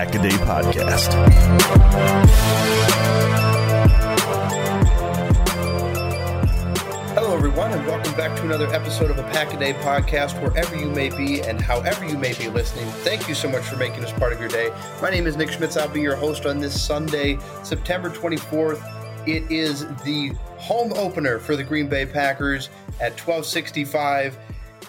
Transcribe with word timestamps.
This 0.00 0.08
is 0.08 0.12
the 0.12 0.14
Pack 0.14 0.14
a 0.14 0.22
Day 0.22 0.36
Podcast. 0.44 1.12
Hello, 7.14 7.34
everyone, 7.36 7.72
and 7.72 7.86
welcome 7.86 8.14
back 8.14 8.34
to 8.36 8.42
another 8.44 8.66
episode 8.68 9.10
of 9.10 9.16
the 9.16 9.22
Pack 9.24 9.52
a 9.52 9.58
Day 9.58 9.74
podcast, 9.74 10.40
wherever 10.42 10.74
you 10.76 10.88
may 10.88 11.10
be 11.10 11.42
and 11.42 11.60
however 11.60 12.06
you 12.06 12.16
may 12.16 12.32
be 12.32 12.48
listening. 12.48 12.86
Thank 13.02 13.28
you 13.28 13.34
so 13.34 13.50
much 13.50 13.64
for 13.64 13.76
making 13.76 14.02
us 14.04 14.12
part 14.12 14.32
of 14.32 14.40
your 14.40 14.48
day. 14.48 14.70
My 15.02 15.10
name 15.10 15.26
is 15.26 15.36
Nick 15.36 15.50
Schmitz. 15.50 15.76
I'll 15.76 15.88
be 15.88 16.00
your 16.00 16.16
host 16.16 16.46
on 16.46 16.60
this 16.60 16.80
Sunday, 16.80 17.38
September 17.62 18.08
24th. 18.08 19.28
It 19.28 19.50
is 19.50 19.86
the 20.04 20.32
home 20.56 20.92
opener 20.94 21.38
for 21.38 21.56
the 21.56 21.64
Green 21.64 21.88
Bay 21.88 22.06
Packers 22.06 22.70
at 23.00 23.12
1265. 23.20 24.38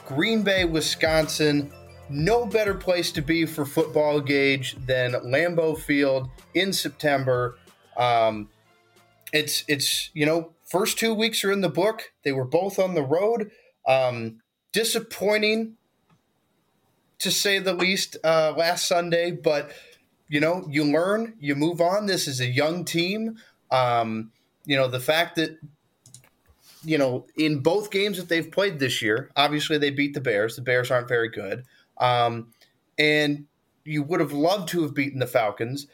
Green 0.05 0.41
Bay, 0.41 0.63
Wisconsin. 0.65 1.71
No 2.11 2.45
better 2.45 2.73
place 2.73 3.11
to 3.13 3.21
be 3.21 3.45
for 3.45 3.65
football 3.65 4.19
Gage 4.19 4.75
than 4.85 5.13
Lambeau 5.13 5.77
Field 5.77 6.29
in 6.53 6.73
September. 6.73 7.57
Um, 7.97 8.49
it's 9.33 9.63
it's 9.67 10.09
you 10.13 10.25
know 10.25 10.51
first 10.65 10.99
two 10.99 11.13
weeks 11.13 11.43
are 11.43 11.51
in 11.51 11.61
the 11.61 11.69
book. 11.69 12.11
They 12.23 12.31
were 12.31 12.45
both 12.45 12.77
on 12.79 12.93
the 12.93 13.03
road. 13.03 13.51
Um, 13.87 14.41
disappointing 14.73 15.77
to 17.19 17.31
say 17.31 17.59
the 17.59 17.73
least 17.73 18.17
uh, 18.23 18.53
last 18.57 18.87
Sunday, 18.87 19.31
but 19.31 19.71
you 20.27 20.39
know 20.39 20.67
you 20.69 20.83
learn, 20.83 21.35
you 21.39 21.55
move 21.55 21.79
on. 21.79 22.07
This 22.07 22.27
is 22.27 22.41
a 22.41 22.47
young 22.47 22.83
team. 22.83 23.37
Um, 23.71 24.31
you 24.65 24.75
know, 24.75 24.87
the 24.87 24.99
fact 24.99 25.35
that, 25.37 25.57
you 26.83 26.97
know, 26.97 27.25
in 27.35 27.59
both 27.59 27.91
games 27.91 28.17
that 28.17 28.29
they've 28.29 28.51
played 28.51 28.79
this 28.79 29.01
year, 29.01 29.31
obviously 29.35 29.77
they 29.77 29.91
beat 29.91 30.13
the 30.13 30.21
Bears. 30.21 30.55
The 30.55 30.61
Bears 30.61 30.91
aren't 30.91 31.07
very 31.07 31.29
good. 31.29 31.63
Um, 32.01 32.47
and 32.97 33.45
you 33.85 34.03
would 34.03 34.19
have 34.19 34.33
loved 34.33 34.69
to 34.69 34.81
have 34.81 34.93
beaten 34.93 35.19
the 35.19 35.27
Falcons, 35.27 35.87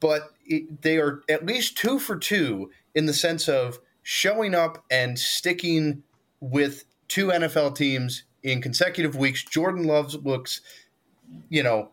but 0.00 0.30
it, 0.46 0.82
they 0.82 0.98
are 0.98 1.22
at 1.28 1.44
least 1.44 1.76
two 1.76 1.98
for 1.98 2.16
two 2.16 2.70
in 2.94 3.06
the 3.06 3.12
sense 3.12 3.48
of 3.48 3.78
showing 4.02 4.54
up 4.54 4.84
and 4.90 5.18
sticking 5.18 6.02
with 6.40 6.84
two 7.08 7.28
NFL 7.28 7.76
teams 7.76 8.22
in 8.42 8.62
consecutive 8.62 9.16
weeks. 9.16 9.44
Jordan 9.44 9.84
Love 9.84 10.14
looks, 10.24 10.60
you 11.48 11.62
know, 11.62 11.90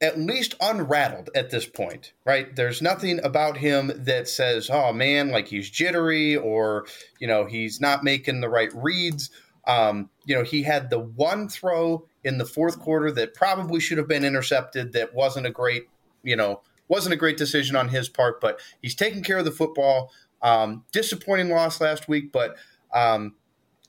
at 0.00 0.18
least 0.18 0.56
unrattled 0.60 1.30
at 1.34 1.50
this 1.50 1.64
point, 1.64 2.12
right? 2.24 2.54
There's 2.56 2.82
nothing 2.82 3.24
about 3.24 3.56
him 3.56 3.92
that 3.94 4.28
says, 4.28 4.68
oh 4.70 4.92
man, 4.92 5.30
like 5.30 5.46
he's 5.46 5.70
jittery 5.70 6.36
or, 6.36 6.86
you 7.20 7.28
know, 7.28 7.46
he's 7.46 7.80
not 7.80 8.02
making 8.02 8.40
the 8.40 8.48
right 8.48 8.70
reads. 8.74 9.30
Um, 9.64 10.10
you 10.24 10.34
know, 10.34 10.42
he 10.42 10.64
had 10.64 10.90
the 10.90 10.98
one 10.98 11.48
throw 11.48 12.08
in 12.24 12.38
the 12.38 12.46
fourth 12.46 12.78
quarter 12.78 13.10
that 13.12 13.34
probably 13.34 13.80
should 13.80 13.98
have 13.98 14.08
been 14.08 14.24
intercepted 14.24 14.92
that 14.92 15.14
wasn't 15.14 15.46
a 15.46 15.50
great, 15.50 15.88
you 16.22 16.36
know, 16.36 16.62
wasn't 16.88 17.12
a 17.12 17.16
great 17.16 17.36
decision 17.36 17.76
on 17.76 17.88
his 17.88 18.08
part, 18.08 18.40
but 18.40 18.60
he's 18.80 18.94
taking 18.94 19.22
care 19.22 19.38
of 19.38 19.44
the 19.44 19.50
football. 19.50 20.12
Um, 20.42 20.84
disappointing 20.92 21.50
loss 21.50 21.80
last 21.80 22.08
week, 22.08 22.32
but 22.32 22.56
um, 22.92 23.36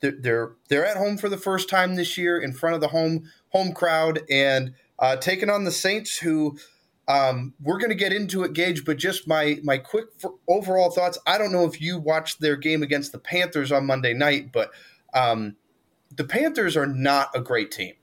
they're, 0.00 0.52
they're 0.68 0.86
at 0.86 0.96
home 0.96 1.18
for 1.18 1.28
the 1.28 1.36
first 1.36 1.68
time 1.68 1.96
this 1.96 2.16
year 2.16 2.38
in 2.38 2.52
front 2.52 2.76
of 2.76 2.80
the 2.80 2.88
home 2.88 3.24
home 3.48 3.72
crowd 3.72 4.20
and 4.30 4.74
uh, 4.98 5.16
taking 5.16 5.50
on 5.50 5.64
the 5.64 5.72
Saints, 5.72 6.18
who 6.18 6.56
um, 7.08 7.54
we're 7.60 7.78
going 7.78 7.90
to 7.90 7.96
get 7.96 8.12
into 8.12 8.42
it, 8.44 8.52
Gage. 8.52 8.84
But 8.84 8.96
just 8.98 9.26
my 9.26 9.58
my 9.62 9.78
quick 9.78 10.06
overall 10.48 10.90
thoughts. 10.90 11.18
I 11.26 11.38
don't 11.38 11.52
know 11.52 11.64
if 11.64 11.80
you 11.80 11.98
watched 11.98 12.40
their 12.40 12.56
game 12.56 12.82
against 12.82 13.12
the 13.12 13.18
Panthers 13.18 13.72
on 13.72 13.86
Monday 13.86 14.14
night, 14.14 14.52
but 14.52 14.70
um, 15.12 15.56
the 16.16 16.24
Panthers 16.24 16.76
are 16.76 16.86
not 16.86 17.30
a 17.34 17.40
great 17.40 17.70
team. 17.70 17.94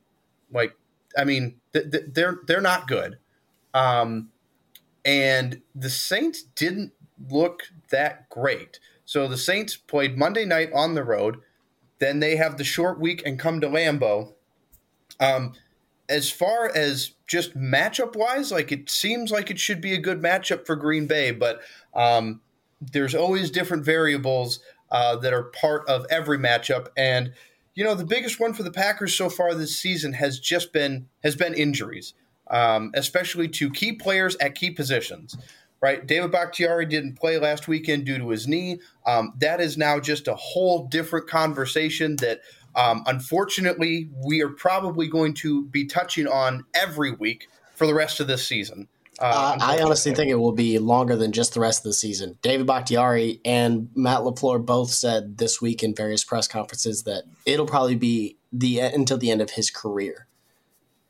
Like, 0.51 0.75
I 1.17 1.23
mean, 1.23 1.55
th- 1.73 1.91
th- 1.91 2.05
they're 2.13 2.39
they're 2.47 2.61
not 2.61 2.87
good. 2.87 3.17
Um, 3.73 4.29
and 5.03 5.61
the 5.73 5.89
Saints 5.89 6.43
didn't 6.43 6.93
look 7.29 7.63
that 7.89 8.29
great. 8.29 8.79
So 9.05 9.27
the 9.27 9.37
Saints 9.37 9.75
played 9.75 10.17
Monday 10.17 10.45
night 10.45 10.69
on 10.73 10.95
the 10.95 11.03
road. 11.03 11.37
Then 11.99 12.19
they 12.19 12.35
have 12.35 12.57
the 12.57 12.63
short 12.63 12.99
week 12.99 13.21
and 13.25 13.39
come 13.39 13.61
to 13.61 13.67
Lambeau. 13.67 14.33
Um, 15.19 15.53
as 16.09 16.29
far 16.29 16.69
as 16.75 17.11
just 17.27 17.57
matchup 17.57 18.15
wise, 18.15 18.51
like 18.51 18.71
it 18.71 18.89
seems 18.89 19.31
like 19.31 19.49
it 19.49 19.59
should 19.59 19.81
be 19.81 19.93
a 19.93 19.99
good 19.99 20.21
matchup 20.21 20.65
for 20.65 20.75
Green 20.75 21.07
Bay, 21.07 21.31
but 21.31 21.61
um, 21.93 22.41
there's 22.81 23.15
always 23.15 23.51
different 23.51 23.85
variables 23.85 24.59
uh, 24.91 25.15
that 25.17 25.33
are 25.33 25.43
part 25.43 25.87
of 25.87 26.05
every 26.09 26.37
matchup. 26.37 26.87
And 26.97 27.33
you 27.81 27.87
know, 27.87 27.95
the 27.95 28.05
biggest 28.05 28.39
one 28.39 28.53
for 28.53 28.61
the 28.61 28.69
Packers 28.69 29.15
so 29.15 29.27
far 29.27 29.55
this 29.55 29.75
season 29.75 30.13
has 30.13 30.39
just 30.39 30.71
been 30.71 31.07
has 31.23 31.35
been 31.35 31.55
injuries, 31.55 32.13
um, 32.51 32.91
especially 32.93 33.47
to 33.47 33.71
key 33.71 33.93
players 33.93 34.35
at 34.35 34.53
key 34.53 34.69
positions. 34.69 35.35
Right, 35.81 36.05
David 36.05 36.31
Bakhtiari 36.31 36.85
didn't 36.85 37.15
play 37.15 37.39
last 37.39 37.67
weekend 37.67 38.05
due 38.05 38.19
to 38.19 38.29
his 38.29 38.47
knee. 38.47 38.81
Um, 39.07 39.33
that 39.39 39.59
is 39.59 39.79
now 39.79 39.99
just 39.99 40.27
a 40.27 40.35
whole 40.35 40.85
different 40.89 41.27
conversation 41.27 42.17
that 42.17 42.41
um, 42.75 43.01
unfortunately, 43.07 44.11
we 44.23 44.43
are 44.43 44.49
probably 44.49 45.07
going 45.07 45.33
to 45.37 45.65
be 45.65 45.85
touching 45.85 46.27
on 46.27 46.65
every 46.75 47.13
week 47.13 47.47
for 47.73 47.87
the 47.87 47.95
rest 47.95 48.19
of 48.19 48.27
this 48.27 48.47
season. 48.47 48.89
Uh, 49.21 49.57
I 49.61 49.79
honestly 49.81 50.13
think 50.13 50.29
it 50.31 50.35
will 50.35 50.51
be 50.51 50.79
longer 50.79 51.15
than 51.15 51.31
just 51.31 51.53
the 51.53 51.59
rest 51.59 51.81
of 51.81 51.83
the 51.83 51.93
season. 51.93 52.37
David 52.41 52.65
Bakhtiari 52.65 53.39
and 53.45 53.89
Matt 53.95 54.21
LaFleur 54.21 54.65
both 54.65 54.89
said 54.89 55.37
this 55.37 55.61
week 55.61 55.83
in 55.83 55.95
various 55.95 56.23
press 56.23 56.47
conferences 56.47 57.03
that 57.03 57.23
it'll 57.45 57.67
probably 57.67 57.95
be 57.95 58.37
the 58.51 58.79
until 58.79 59.17
the 59.17 59.29
end 59.29 59.41
of 59.41 59.51
his 59.51 59.69
career. 59.69 60.27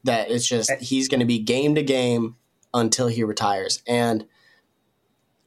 That 0.03 0.29
it's 0.29 0.47
just 0.47 0.71
he's 0.81 1.07
going 1.07 1.21
to 1.21 1.25
be 1.25 1.39
game 1.39 1.75
to 1.75 1.83
game 1.83 2.35
until 2.73 3.07
he 3.07 3.23
retires. 3.23 3.81
And 3.87 4.25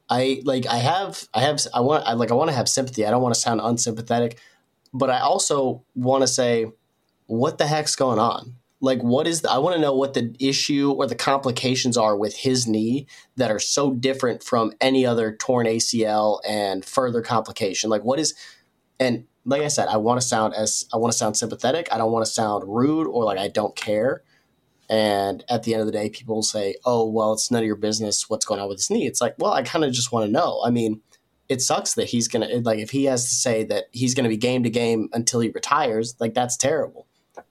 I 0.09 0.41
like 0.43 0.65
I 0.65 0.77
have 0.77 1.27
I 1.33 1.41
have 1.41 1.59
I 1.73 1.81
want 1.81 2.05
I 2.07 2.13
like 2.13 2.31
I 2.31 2.35
want 2.35 2.49
to 2.49 2.55
have 2.55 2.67
sympathy. 2.67 3.05
I 3.05 3.11
don't 3.11 3.21
want 3.21 3.35
to 3.35 3.39
sound 3.39 3.61
unsympathetic 3.63 4.39
but 4.95 5.09
I 5.09 5.19
also 5.19 5.83
want 5.93 6.23
to 6.23 6.27
say, 6.27 6.71
what 7.27 7.57
the 7.57 7.67
heck's 7.67 7.97
going 7.97 8.17
on? 8.17 8.55
Like, 8.81 9.01
what 9.01 9.25
is 9.25 9.41
the, 9.41 9.51
I 9.51 9.57
want 9.57 9.75
to 9.75 9.81
know 9.81 9.95
what 9.95 10.13
the 10.13 10.35
issue 10.39 10.91
or 10.91 11.07
the 11.07 11.15
complications 11.15 11.97
are 11.97 12.15
with 12.17 12.35
his 12.35 12.67
knee 12.67 13.07
that 13.37 13.49
are 13.51 13.59
so 13.59 13.93
different 13.93 14.43
from 14.43 14.73
any 14.81 15.05
other 15.05 15.35
torn 15.35 15.65
ACL 15.65 16.39
and 16.47 16.83
further 16.83 17.21
complication. 17.21 17.89
Like, 17.89 18.03
what 18.03 18.19
is, 18.19 18.35
and 18.99 19.25
like 19.45 19.61
I 19.61 19.69
said, 19.69 19.87
I 19.87 19.97
want 19.97 20.21
to 20.21 20.27
sound 20.27 20.53
as, 20.53 20.85
I 20.93 20.97
want 20.97 21.11
to 21.11 21.17
sound 21.17 21.37
sympathetic. 21.37 21.87
I 21.91 21.97
don't 21.97 22.11
want 22.11 22.25
to 22.25 22.31
sound 22.31 22.63
rude 22.67 23.07
or 23.07 23.23
like 23.23 23.37
I 23.37 23.47
don't 23.47 23.75
care. 23.75 24.23
And 24.89 25.43
at 25.49 25.63
the 25.63 25.73
end 25.73 25.81
of 25.81 25.87
the 25.87 25.93
day, 25.93 26.09
people 26.09 26.35
will 26.35 26.43
say, 26.43 26.75
oh, 26.85 27.09
well, 27.09 27.33
it's 27.33 27.49
none 27.49 27.63
of 27.63 27.67
your 27.67 27.75
business 27.75 28.29
what's 28.29 28.45
going 28.45 28.59
on 28.59 28.67
with 28.67 28.77
his 28.77 28.89
knee. 28.89 29.07
It's 29.07 29.21
like, 29.21 29.35
well, 29.39 29.53
I 29.53 29.63
kind 29.63 29.83
of 29.83 29.93
just 29.93 30.11
want 30.11 30.25
to 30.25 30.31
know. 30.31 30.61
I 30.63 30.69
mean, 30.69 31.01
it 31.49 31.61
sucks 31.61 31.93
that 31.93 32.07
he's 32.07 32.27
gonna 32.27 32.47
like 32.63 32.79
if 32.79 32.89
he 32.89 33.05
has 33.05 33.25
to 33.25 33.35
say 33.35 33.63
that 33.65 33.85
he's 33.91 34.15
gonna 34.15 34.29
be 34.29 34.37
game 34.37 34.63
to 34.63 34.69
game 34.69 35.09
until 35.13 35.39
he 35.39 35.49
retires, 35.49 36.15
like 36.19 36.33
that's 36.33 36.57
terrible. 36.57 37.07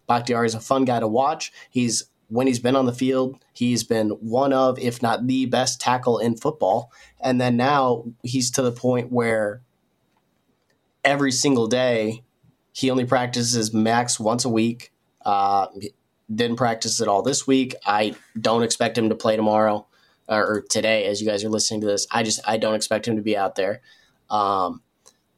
Bakhtiari 0.06 0.47
is 0.47 0.55
a 0.55 0.61
fun 0.61 0.85
guy 0.85 1.01
to 1.01 1.09
watch. 1.09 1.53
He's 1.71 2.05
when 2.29 2.47
he's 2.47 2.59
been 2.59 2.75
on 2.75 2.87
the 2.87 2.93
field, 2.93 3.39
he's 3.53 3.85
been 3.85 4.09
one 4.09 4.53
of, 4.53 4.79
if 4.79 5.03
not 5.03 5.27
the 5.27 5.47
best 5.47 5.81
tackle 5.81 6.19
in 6.19 6.37
football. 6.37 6.91
And 7.21 7.41
then 7.41 7.56
now 7.56 8.05
he's 8.23 8.51
to 8.53 8.62
the 8.62 8.73
point 8.73 9.12
where 9.12 9.62
every 11.05 11.31
single 11.31 11.67
day 11.67 12.23
he 12.73 12.91
only 12.91 13.05
practices 13.05 13.73
max 13.73 14.19
once 14.19 14.45
a 14.45 14.49
week. 14.49 14.91
Uh, 15.25 15.67
didn't 16.35 16.56
practice 16.56 17.01
at 17.01 17.09
all 17.09 17.23
this 17.23 17.47
week. 17.47 17.75
I 17.87 18.15
don't 18.39 18.62
expect 18.62 18.97
him 18.99 19.11
to 19.11 19.15
play 19.15 19.37
tomorrow 19.37 19.87
or, 20.29 20.65
today 20.69 21.05
as 21.06 21.21
you 21.21 21.27
guys 21.27 21.45
are 21.45 21.51
listening 21.51 21.83
to 21.83 21.87
this. 21.87 22.06
I 22.11 22.23
just 22.23 22.41
I 22.47 22.56
don't 22.56 22.75
expect 22.75 23.06
him 23.06 23.17
to 23.17 23.23
be 23.23 23.37
out 23.37 23.55
there. 23.55 23.81
Um, 24.31 24.83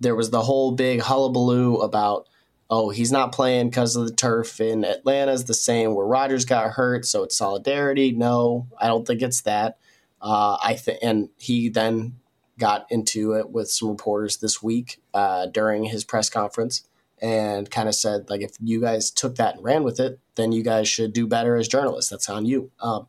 there 0.01 0.15
was 0.15 0.31
the 0.31 0.43
whole 0.43 0.73
big 0.73 1.01
hullabaloo 1.01 1.77
about 1.77 2.29
oh 2.71 2.91
he's 2.91 3.13
not 3.13 3.33
playing 3.33 3.71
because 3.71 3.97
of 3.97 4.07
the 4.07 4.15
turf 4.15 4.61
in 4.61 4.85
Atlanta's 4.85 5.45
the 5.45 5.55
same 5.55 5.95
where 5.95 6.07
Rodgers 6.07 6.45
got 6.45 6.73
hurt, 6.73 7.05
so 7.05 7.23
it's 7.23 7.37
solidarity. 7.37 8.13
No, 8.13 8.67
I 8.81 8.87
don't 8.87 9.07
think 9.07 9.23
it's 9.23 9.43
that. 9.43 9.79
Uh, 10.21 10.57
I 10.63 10.75
think 10.75 10.99
and 11.03 11.29
he 11.37 11.69
then 11.69 12.17
got 12.59 12.87
into 12.91 13.33
it 13.33 13.51
with 13.51 13.71
some 13.71 13.91
reporters 13.91 14.39
this 14.39 14.63
week 14.63 15.01
uh, 15.13 15.47
during 15.47 15.85
his 15.85 16.05
press 16.05 16.31
conference 16.31 16.89
and 17.21 17.71
kind 17.71 17.89
of 17.89 17.95
said 17.95 18.29
like 18.29 18.43
if 18.43 18.53
you 18.61 18.81
guys 18.81 19.11
took 19.11 19.37
that 19.37 19.57
and 19.57 19.65
ran 19.65 19.85
with 19.85 20.01
it 20.01 20.19
then 20.37 20.53
you 20.53 20.63
guys 20.63 20.89
should 20.89 21.13
do 21.13 21.27
better 21.27 21.57
as 21.57 21.69
journalists. 21.69 22.11
That's 22.11 22.29
on 22.29 22.47
you. 22.47 22.71
Um, 22.81 23.09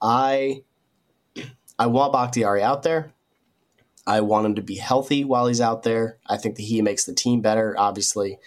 i 0.00 0.62
i 1.78 1.86
want 1.86 2.12
bakhtiari 2.12 2.62
out 2.62 2.82
there. 2.82 3.12
I 4.06 4.20
want 4.20 4.46
him 4.46 4.54
to 4.56 4.62
be 4.62 4.76
healthy 4.76 5.24
while 5.24 5.46
he's 5.46 5.62
out 5.62 5.82
there. 5.82 6.18
I 6.26 6.36
think 6.36 6.56
that 6.56 6.62
he 6.62 6.82
makes 6.82 7.04
the 7.04 7.14
team 7.14 7.40
better 7.40 7.74
obviously 7.78 8.38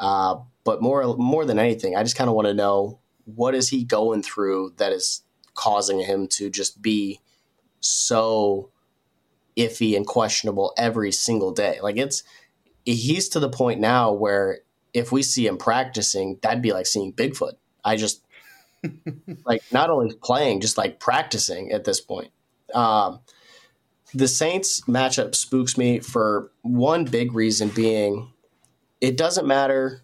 uh, 0.00 0.36
but 0.64 0.82
more 0.82 1.16
more 1.16 1.44
than 1.44 1.58
anything 1.58 1.96
i 1.96 2.02
just 2.02 2.16
kind 2.16 2.28
of 2.28 2.36
want 2.36 2.46
to 2.46 2.54
know 2.54 2.98
what 3.24 3.54
is 3.54 3.68
he 3.68 3.84
going 3.84 4.22
through 4.22 4.72
that 4.76 4.92
is 4.92 5.22
causing 5.54 6.00
him 6.00 6.28
to 6.28 6.50
just 6.50 6.82
be 6.82 7.20
so 7.80 8.70
iffy 9.56 9.96
and 9.96 10.06
questionable 10.06 10.74
every 10.76 11.10
single 11.10 11.52
day 11.52 11.78
like 11.82 11.96
it's 11.96 12.22
he's 12.84 13.28
to 13.28 13.40
the 13.40 13.48
point 13.48 13.80
now 13.80 14.12
where 14.12 14.60
if 14.96 15.12
we 15.12 15.22
see 15.22 15.46
him 15.46 15.58
practicing, 15.58 16.38
that'd 16.40 16.62
be 16.62 16.72
like 16.72 16.86
seeing 16.86 17.12
Bigfoot. 17.12 17.52
I 17.84 17.96
just 17.96 18.24
like 19.44 19.62
not 19.70 19.90
only 19.90 20.14
playing, 20.22 20.62
just 20.62 20.78
like 20.78 20.98
practicing 21.00 21.70
at 21.70 21.84
this 21.84 22.00
point. 22.00 22.30
Um, 22.74 23.20
the 24.14 24.26
Saints 24.26 24.80
matchup 24.82 25.34
spooks 25.34 25.76
me 25.76 26.00
for 26.00 26.50
one 26.62 27.04
big 27.04 27.34
reason 27.34 27.68
being 27.68 28.32
it 29.00 29.16
doesn't 29.16 29.46
matter 29.46 30.02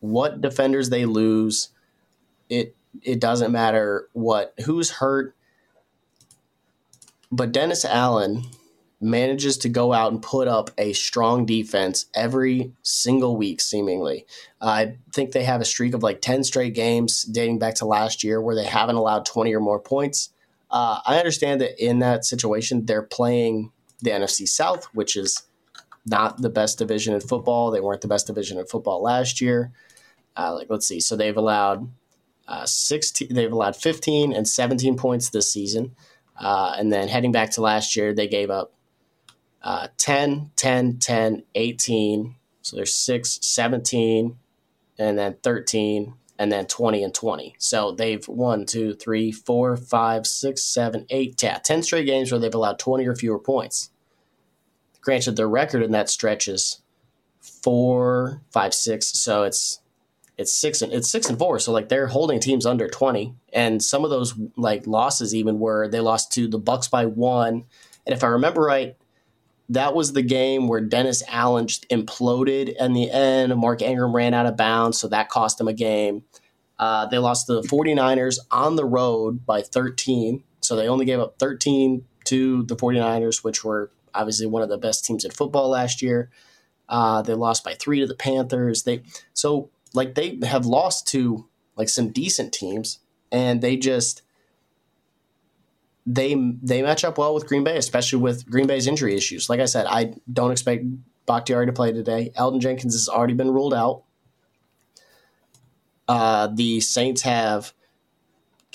what 0.00 0.40
defenders 0.40 0.90
they 0.90 1.04
lose. 1.04 1.70
It 2.48 2.76
it 3.02 3.20
doesn't 3.20 3.52
matter 3.52 4.08
what 4.12 4.54
who's 4.64 4.90
hurt. 4.90 5.34
But 7.30 7.52
Dennis 7.52 7.84
Allen 7.84 8.44
manages 9.00 9.58
to 9.58 9.68
go 9.68 9.92
out 9.92 10.12
and 10.12 10.22
put 10.22 10.48
up 10.48 10.70
a 10.78 10.92
strong 10.92 11.44
defense 11.44 12.06
every 12.14 12.72
single 12.82 13.36
week, 13.36 13.60
seemingly. 13.60 14.24
I 14.60 14.96
think 15.12 15.32
they 15.32 15.44
have 15.44 15.60
a 15.60 15.66
streak 15.66 15.92
of 15.92 16.02
like 16.02 16.20
10 16.22 16.44
straight 16.44 16.74
games 16.74 17.22
dating 17.24 17.58
back 17.58 17.74
to 17.76 17.84
last 17.84 18.24
year 18.24 18.40
where 18.40 18.54
they 18.54 18.64
haven't 18.64 18.96
allowed 18.96 19.26
20 19.26 19.54
or 19.54 19.60
more 19.60 19.80
points. 19.80 20.30
Uh, 20.70 21.00
I 21.04 21.18
understand 21.18 21.60
that 21.60 21.82
in 21.84 21.98
that 21.98 22.24
situation, 22.24 22.86
they're 22.86 23.02
playing 23.02 23.70
the 24.00 24.10
NFC 24.10 24.48
South, 24.48 24.86
which 24.94 25.16
is 25.16 25.42
not 26.06 26.40
the 26.40 26.48
best 26.48 26.78
division 26.78 27.14
in 27.14 27.20
football. 27.20 27.70
They 27.70 27.80
weren't 27.80 28.00
the 28.00 28.08
best 28.08 28.28
division 28.28 28.58
in 28.58 28.66
football 28.66 29.02
last 29.02 29.40
year. 29.40 29.72
Uh, 30.36 30.54
like, 30.54 30.68
let's 30.70 30.86
see. 30.86 31.00
So 31.00 31.16
they've 31.16 31.36
allowed 31.36 31.90
uh, 32.46 32.64
16, 32.64 33.34
they've 33.34 33.52
allowed 33.52 33.76
15 33.76 34.32
and 34.32 34.46
17 34.46 34.96
points 34.96 35.30
this 35.30 35.52
season. 35.52 35.94
Uh, 36.38 36.74
and 36.78 36.92
then 36.92 37.08
heading 37.08 37.32
back 37.32 37.50
to 37.52 37.60
last 37.60 37.96
year, 37.96 38.14
they 38.14 38.28
gave 38.28 38.50
up 38.50 38.72
uh, 39.62 39.88
10, 39.96 40.52
10, 40.54 40.98
10, 40.98 41.42
18. 41.54 42.34
So 42.62 42.76
there's 42.76 42.94
6, 42.94 43.38
17, 43.42 44.36
and 44.98 45.18
then 45.18 45.36
13, 45.42 46.14
and 46.38 46.52
then 46.52 46.66
20 46.66 47.02
and 47.02 47.14
20. 47.14 47.56
So 47.58 47.92
they've 47.92 48.26
won 48.28 48.66
2, 48.66 48.94
3, 48.94 49.32
4, 49.32 49.76
5, 49.76 50.26
6, 50.26 50.62
7, 50.62 51.06
8, 51.08 51.36
10, 51.36 51.60
10 51.62 51.82
straight 51.82 52.06
games 52.06 52.30
where 52.30 52.38
they've 52.38 52.54
allowed 52.54 52.78
20 52.78 53.06
or 53.06 53.16
fewer 53.16 53.38
points. 53.38 53.90
Granted, 55.06 55.36
their 55.36 55.48
record 55.48 55.84
in 55.84 55.92
that 55.92 56.10
stretch 56.10 56.48
is 56.48 56.82
4, 57.62 58.42
5, 58.50 58.74
6. 58.74 59.06
So 59.06 59.44
it's 59.44 59.80
it's 60.36 60.52
six 60.52 60.82
and 60.82 60.92
it's 60.92 61.08
six 61.08 61.30
and 61.30 61.38
four. 61.38 61.58
So 61.58 61.72
like 61.72 61.88
they're 61.88 62.08
holding 62.08 62.40
teams 62.40 62.66
under 62.66 62.88
twenty, 62.88 63.34
and 63.54 63.82
some 63.82 64.04
of 64.04 64.10
those 64.10 64.34
like 64.58 64.86
losses 64.86 65.34
even 65.34 65.58
were 65.58 65.88
they 65.88 66.00
lost 66.00 66.30
to 66.32 66.46
the 66.46 66.58
Bucks 66.58 66.88
by 66.88 67.06
one. 67.06 67.64
And 68.04 68.14
if 68.14 68.22
I 68.22 68.26
remember 68.26 68.60
right, 68.60 68.96
that 69.70 69.94
was 69.94 70.12
the 70.12 70.20
game 70.20 70.68
where 70.68 70.82
Dennis 70.82 71.22
Allen 71.28 71.68
just 71.68 71.88
imploded 71.88 72.74
in 72.78 72.92
the 72.92 73.10
end. 73.10 73.56
Mark 73.56 73.80
Ingram 73.80 74.14
ran 74.14 74.34
out 74.34 74.44
of 74.44 74.58
bounds, 74.58 75.00
so 75.00 75.08
that 75.08 75.30
cost 75.30 75.56
them 75.56 75.68
a 75.68 75.72
game. 75.72 76.24
Uh, 76.78 77.06
they 77.06 77.16
lost 77.16 77.46
the 77.46 77.62
49ers 77.62 78.36
on 78.50 78.76
the 78.76 78.84
road 78.84 79.46
by 79.46 79.62
13. 79.62 80.44
So 80.60 80.76
they 80.76 80.86
only 80.86 81.06
gave 81.06 81.20
up 81.20 81.38
13 81.38 82.04
to 82.24 82.64
the 82.64 82.76
49ers, 82.76 83.42
which 83.42 83.64
were 83.64 83.90
obviously 84.16 84.46
one 84.46 84.62
of 84.62 84.68
the 84.68 84.78
best 84.78 85.04
teams 85.04 85.24
in 85.24 85.30
football 85.30 85.68
last 85.68 86.02
year. 86.02 86.30
Uh, 86.88 87.22
they 87.22 87.34
lost 87.34 87.64
by 87.64 87.74
three 87.74 88.00
to 88.00 88.06
the 88.06 88.14
Panthers. 88.14 88.84
They 88.84 89.02
so 89.32 89.70
like 89.94 90.14
they 90.14 90.38
have 90.44 90.66
lost 90.66 91.06
to 91.08 91.46
like 91.76 91.88
some 91.88 92.10
decent 92.10 92.52
teams, 92.52 93.00
and 93.30 93.60
they 93.60 93.76
just 93.76 94.22
they 96.06 96.34
they 96.62 96.82
match 96.82 97.04
up 97.04 97.18
well 97.18 97.34
with 97.34 97.48
Green 97.48 97.64
Bay, 97.64 97.76
especially 97.76 98.20
with 98.20 98.48
Green 98.48 98.66
Bay's 98.66 98.86
injury 98.86 99.14
issues. 99.14 99.50
Like 99.50 99.60
I 99.60 99.64
said, 99.64 99.86
I 99.86 100.14
don't 100.32 100.52
expect 100.52 100.84
Bakhtiari 101.26 101.66
to 101.66 101.72
play 101.72 101.92
today. 101.92 102.30
Elgton 102.36 102.60
Jenkins 102.60 102.94
has 102.94 103.08
already 103.08 103.34
been 103.34 103.50
ruled 103.50 103.74
out. 103.74 104.04
Uh, 106.08 106.46
the 106.46 106.80
Saints 106.80 107.22
have 107.22 107.72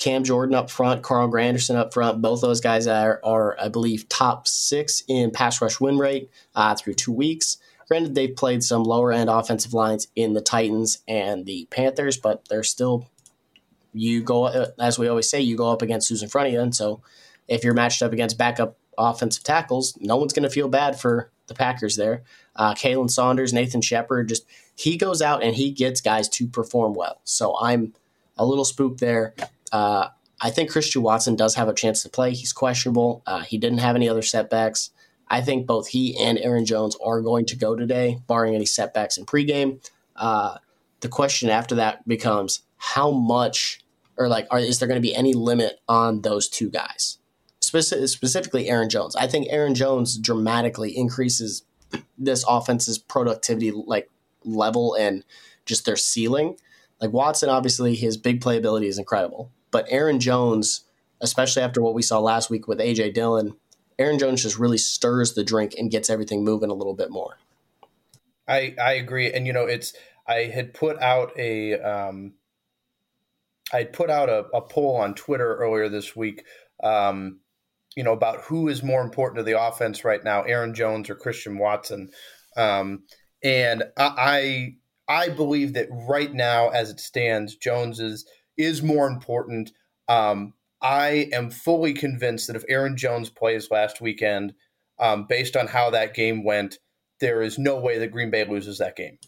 Cam 0.02 0.24
Jordan 0.24 0.56
up 0.56 0.68
front, 0.68 1.02
Carl 1.02 1.30
Granderson 1.30 1.76
up 1.76 1.94
front. 1.94 2.20
Both 2.20 2.40
those 2.40 2.60
guys 2.60 2.88
are, 2.88 3.20
are 3.22 3.56
I 3.60 3.68
believe, 3.68 4.08
top 4.08 4.48
six 4.48 5.04
in 5.06 5.30
pass 5.30 5.62
rush 5.62 5.78
win 5.78 5.96
rate 5.96 6.28
uh, 6.56 6.74
through 6.74 6.94
two 6.94 7.12
weeks. 7.12 7.58
Granted, 7.86 8.16
they've 8.16 8.34
played 8.34 8.64
some 8.64 8.82
lower 8.82 9.12
end 9.12 9.30
offensive 9.30 9.72
lines 9.72 10.08
in 10.16 10.32
the 10.32 10.40
Titans 10.40 10.98
and 11.06 11.46
the 11.46 11.68
Panthers, 11.70 12.16
but 12.16 12.48
they're 12.48 12.64
still 12.64 13.06
you 13.92 14.24
go 14.24 14.72
as 14.80 14.98
we 14.98 15.06
always 15.06 15.30
say, 15.30 15.40
you 15.40 15.56
go 15.56 15.70
up 15.70 15.82
against 15.82 16.08
who's 16.08 16.24
in 16.24 16.28
front 16.28 16.48
of 16.48 16.52
you, 16.52 16.60
and 16.60 16.74
so 16.74 17.00
if 17.46 17.62
you're 17.62 17.72
matched 17.72 18.02
up 18.02 18.12
against 18.12 18.36
backup 18.36 18.76
offensive 18.98 19.44
tackles, 19.44 19.96
no 20.00 20.16
one's 20.16 20.32
going 20.32 20.42
to 20.42 20.50
feel 20.50 20.68
bad 20.68 20.98
for 20.98 21.30
the 21.46 21.54
Packers 21.54 21.94
there. 21.94 22.24
Uh, 22.56 22.74
Khalen 22.74 23.08
Saunders, 23.08 23.52
Nathan 23.52 23.82
Shepherd, 23.82 24.28
just 24.30 24.46
he 24.74 24.96
goes 24.96 25.22
out 25.22 25.44
and 25.44 25.54
he 25.54 25.70
gets 25.70 26.00
guys 26.00 26.28
to 26.30 26.48
perform 26.48 26.94
well. 26.94 27.20
So 27.22 27.56
I'm 27.60 27.94
a 28.36 28.44
little 28.44 28.64
spooked 28.64 28.98
there. 28.98 29.34
Uh, 29.72 30.08
I 30.40 30.50
think 30.50 30.70
Christian 30.70 31.02
Watson 31.02 31.34
does 31.34 31.54
have 31.54 31.68
a 31.68 31.74
chance 31.74 32.02
to 32.02 32.08
play. 32.08 32.32
He's 32.32 32.52
questionable. 32.52 33.22
Uh, 33.26 33.40
he 33.40 33.58
didn't 33.58 33.78
have 33.78 33.96
any 33.96 34.08
other 34.08 34.22
setbacks. 34.22 34.90
I 35.28 35.40
think 35.40 35.66
both 35.66 35.88
he 35.88 36.16
and 36.18 36.38
Aaron 36.38 36.66
Jones 36.66 36.96
are 37.02 37.22
going 37.22 37.46
to 37.46 37.56
go 37.56 37.74
today, 37.74 38.18
barring 38.26 38.54
any 38.54 38.66
setbacks 38.66 39.16
in 39.16 39.24
pregame. 39.24 39.82
Uh, 40.14 40.58
the 41.00 41.08
question 41.08 41.48
after 41.48 41.76
that 41.76 42.06
becomes 42.06 42.62
how 42.76 43.10
much, 43.10 43.80
or 44.16 44.28
like, 44.28 44.46
are, 44.50 44.58
is 44.58 44.78
there 44.78 44.88
going 44.88 45.00
to 45.00 45.08
be 45.08 45.14
any 45.14 45.32
limit 45.32 45.80
on 45.88 46.20
those 46.20 46.48
two 46.48 46.68
guys? 46.68 47.18
specifically 47.62 48.68
Aaron 48.68 48.90
Jones. 48.90 49.16
I 49.16 49.26
think 49.26 49.46
Aaron 49.48 49.74
Jones 49.74 50.18
dramatically 50.18 50.94
increases 50.96 51.64
this 52.18 52.44
offense's 52.46 52.98
productivity 52.98 53.70
like 53.70 54.10
level 54.44 54.94
and 54.94 55.24
just 55.64 55.86
their 55.86 55.96
ceiling. 55.96 56.56
Like 57.00 57.12
Watson, 57.12 57.48
obviously 57.48 57.94
his 57.94 58.16
big 58.16 58.40
playability 58.40 58.86
is 58.86 58.98
incredible, 58.98 59.50
but 59.72 59.86
Aaron 59.88 60.20
Jones, 60.20 60.84
especially 61.20 61.62
after 61.62 61.82
what 61.82 61.94
we 61.94 62.02
saw 62.02 62.20
last 62.20 62.50
week 62.50 62.68
with 62.68 62.78
AJ 62.78 63.14
Dillon, 63.14 63.56
Aaron 63.98 64.18
Jones 64.18 64.42
just 64.42 64.58
really 64.58 64.78
stirs 64.78 65.34
the 65.34 65.42
drink 65.42 65.74
and 65.76 65.90
gets 65.90 66.08
everything 66.08 66.44
moving 66.44 66.70
a 66.70 66.74
little 66.74 66.94
bit 66.94 67.10
more. 67.10 67.38
I 68.46 68.76
I 68.80 68.92
agree, 68.92 69.32
and 69.32 69.46
you 69.46 69.52
know 69.52 69.66
it's 69.66 69.92
I 70.28 70.44
had 70.44 70.74
put 70.74 71.00
out 71.00 71.32
a 71.36 71.74
um, 71.80 72.34
I 73.72 73.78
had 73.78 73.92
put 73.92 74.10
out 74.10 74.28
a, 74.28 74.44
a 74.54 74.60
poll 74.60 74.96
on 74.96 75.14
Twitter 75.14 75.56
earlier 75.56 75.88
this 75.88 76.14
week 76.14 76.44
um, 76.82 77.40
you 77.96 78.02
know, 78.02 78.12
about 78.12 78.40
who 78.42 78.68
is 78.68 78.82
more 78.82 79.02
important 79.02 79.38
to 79.38 79.42
the 79.42 79.60
offense 79.60 80.04
right 80.04 80.22
now, 80.22 80.42
Aaron 80.42 80.74
Jones 80.74 81.10
or 81.10 81.14
Christian 81.14 81.58
Watson. 81.58 82.10
Um, 82.56 83.04
and 83.42 83.84
I, 83.96 84.76
I 85.08 85.28
believe 85.28 85.74
that 85.74 85.88
right 85.90 86.32
now, 86.32 86.70
as 86.70 86.90
it 86.90 87.00
stands, 87.00 87.56
Jones 87.56 88.00
is 88.00 88.26
is 88.56 88.82
more 88.82 89.06
important. 89.06 89.72
Um, 90.08 90.54
I 90.80 91.28
am 91.32 91.50
fully 91.50 91.94
convinced 91.94 92.48
that 92.48 92.56
if 92.56 92.64
Aaron 92.68 92.96
Jones 92.96 93.30
plays 93.30 93.70
last 93.70 94.00
weekend, 94.00 94.54
um, 94.98 95.26
based 95.28 95.56
on 95.56 95.68
how 95.68 95.90
that 95.90 96.14
game 96.14 96.44
went, 96.44 96.78
there 97.20 97.42
is 97.42 97.58
no 97.58 97.78
way 97.78 97.98
that 97.98 98.10
Green 98.10 98.30
Bay 98.30 98.44
loses 98.44 98.78
that 98.78 98.96
game. 98.96 99.18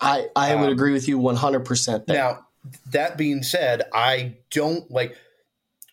I, 0.00 0.28
I 0.36 0.54
would 0.54 0.66
um, 0.66 0.72
agree 0.72 0.92
with 0.92 1.08
you 1.08 1.18
100% 1.18 2.06
there. 2.06 2.16
Now, 2.16 2.46
that 2.92 3.18
being 3.18 3.42
said, 3.42 3.82
I 3.92 4.36
don't 4.50 4.90
like 4.90 5.16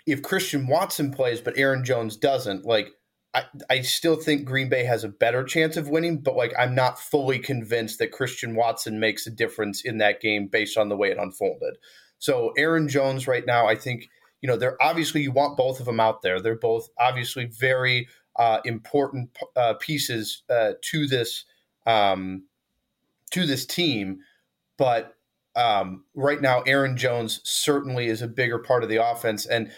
if 0.06 0.22
Christian 0.22 0.68
Watson 0.68 1.12
plays, 1.12 1.42
but 1.42 1.58
Aaron 1.58 1.84
Jones 1.84 2.16
doesn't, 2.16 2.66
like, 2.66 2.94
I, 3.34 3.44
I 3.70 3.82
still 3.82 4.16
think 4.16 4.46
Green 4.46 4.70
Bay 4.70 4.84
has 4.86 5.04
a 5.04 5.10
better 5.10 5.44
chance 5.44 5.78
of 5.78 5.90
winning, 5.90 6.20
but 6.20 6.36
like 6.36 6.54
I'm 6.58 6.74
not 6.74 7.00
fully 7.00 7.40
convinced 7.40 8.00
that 8.00 8.12
Christian 8.12 8.56
Watson 8.56 9.00
makes 9.00 9.28
a 9.28 9.32
difference 9.32 9.84
in 9.84 10.00
that 10.00 10.22
game 10.22 10.48
based 10.48 10.78
on 10.78 10.90
the 10.90 10.98
way 10.98 11.12
it 11.12 11.18
unfolded. 11.20 11.78
So 12.20 12.52
Aaron 12.58 12.88
Jones 12.88 13.28
right 13.28 13.46
now, 13.46 13.68
I 13.68 13.76
think 13.76 14.10
you 14.42 14.48
know 14.48 14.58
they're 14.58 14.82
obviously 14.82 15.22
you 15.22 15.32
want 15.32 15.58
both 15.58 15.80
of 15.80 15.86
them 15.86 16.00
out 16.00 16.22
there. 16.22 16.40
They're 16.40 16.56
both 16.56 16.90
obviously 17.00 17.46
very 17.46 18.08
uh, 18.36 18.60
important 18.66 19.36
uh, 19.56 19.76
pieces 19.76 20.44
uh, 20.50 20.74
to 20.82 21.08
this 21.08 21.46
um, 21.86 22.44
to 23.32 23.46
this 23.46 23.66
team, 23.66 24.20
but 24.78 25.16
um, 25.56 26.06
right 26.14 26.42
now 26.42 26.62
Aaron 26.62 26.98
Jones 26.98 27.42
certainly 27.44 28.08
is 28.08 28.22
a 28.22 28.28
bigger 28.28 28.60
part 28.60 28.84
of 28.84 28.90
the 28.90 29.04
offense 29.04 29.46
and 29.46 29.72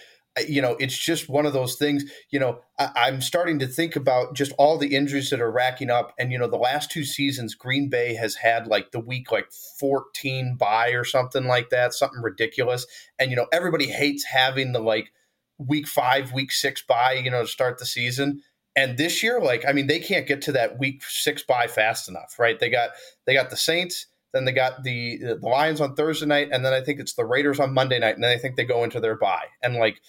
you 0.47 0.61
know, 0.61 0.75
it's 0.79 0.97
just 0.97 1.27
one 1.27 1.45
of 1.45 1.53
those 1.53 1.75
things. 1.75 2.05
You 2.29 2.39
know, 2.39 2.59
I, 2.77 3.09
am 3.09 3.21
starting 3.21 3.59
to 3.59 3.67
think 3.67 3.95
about 3.95 4.35
just 4.35 4.53
all 4.57 4.77
the 4.77 4.95
injuries 4.95 5.29
that 5.31 5.41
are 5.41 5.51
racking 5.51 5.89
up. 5.89 6.13
And, 6.19 6.31
you 6.31 6.37
know, 6.37 6.47
the 6.47 6.57
last 6.57 6.91
two 6.91 7.03
seasons, 7.03 7.55
Green 7.55 7.89
Bay 7.89 8.13
has 8.13 8.35
had 8.35 8.67
like 8.67 8.91
the 8.91 8.99
week 8.99 9.31
like 9.31 9.51
14 9.79 10.55
bye 10.55 10.89
or 10.89 11.03
something 11.03 11.45
like 11.45 11.69
that, 11.69 11.93
something 11.93 12.21
ridiculous. 12.21 12.85
And, 13.17 13.31
you 13.31 13.35
know, 13.35 13.47
everybody 13.51 13.87
hates 13.87 14.23
having 14.23 14.71
the 14.71 14.79
like 14.79 15.11
week 15.57 15.87
five, 15.87 16.31
week 16.31 16.51
six 16.51 16.81
bye, 16.81 17.13
you 17.13 17.29
know, 17.29 17.41
to 17.41 17.47
start 17.47 17.79
the 17.79 17.85
season. 17.85 18.41
And 18.75 18.97
this 18.97 19.21
year, 19.21 19.41
like, 19.41 19.65
I 19.67 19.73
mean, 19.73 19.87
they 19.87 19.99
can't 19.99 20.27
get 20.27 20.41
to 20.43 20.51
that 20.53 20.79
week 20.79 21.03
six 21.03 21.43
bye 21.43 21.67
fast 21.67 22.07
enough, 22.07 22.37
right? 22.39 22.57
They 22.57 22.69
got 22.69 22.91
they 23.25 23.33
got 23.33 23.49
the 23.49 23.57
Saints, 23.57 24.05
then 24.33 24.45
they 24.45 24.51
got 24.51 24.83
the 24.83 25.17
the 25.17 25.47
Lions 25.47 25.81
on 25.81 25.95
Thursday 25.95 26.25
night, 26.25 26.49
and 26.51 26.63
then 26.63 26.73
I 26.73 26.81
think 26.81 26.99
it's 26.99 27.13
the 27.13 27.25
Raiders 27.25 27.59
on 27.59 27.73
Monday 27.73 27.99
night, 27.99 28.15
and 28.15 28.23
then 28.23 28.31
I 28.31 28.39
think 28.39 28.55
they 28.55 28.65
go 28.65 28.83
into 28.83 28.99
their 28.99 29.17
bye. 29.17 29.47
And 29.63 29.75
like 29.75 30.01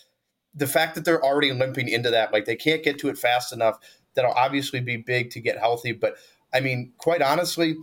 the 0.54 0.66
fact 0.66 0.94
that 0.94 1.04
they're 1.04 1.24
already 1.24 1.52
limping 1.52 1.88
into 1.88 2.10
that, 2.10 2.32
like 2.32 2.44
they 2.44 2.56
can't 2.56 2.82
get 2.82 2.98
to 2.98 3.08
it 3.08 3.18
fast 3.18 3.52
enough, 3.52 3.78
that'll 4.14 4.32
obviously 4.32 4.80
be 4.80 4.96
big 4.96 5.30
to 5.30 5.40
get 5.40 5.58
healthy. 5.58 5.92
But 5.92 6.16
I 6.52 6.60
mean, 6.60 6.92
quite 6.98 7.22
honestly, 7.22 7.76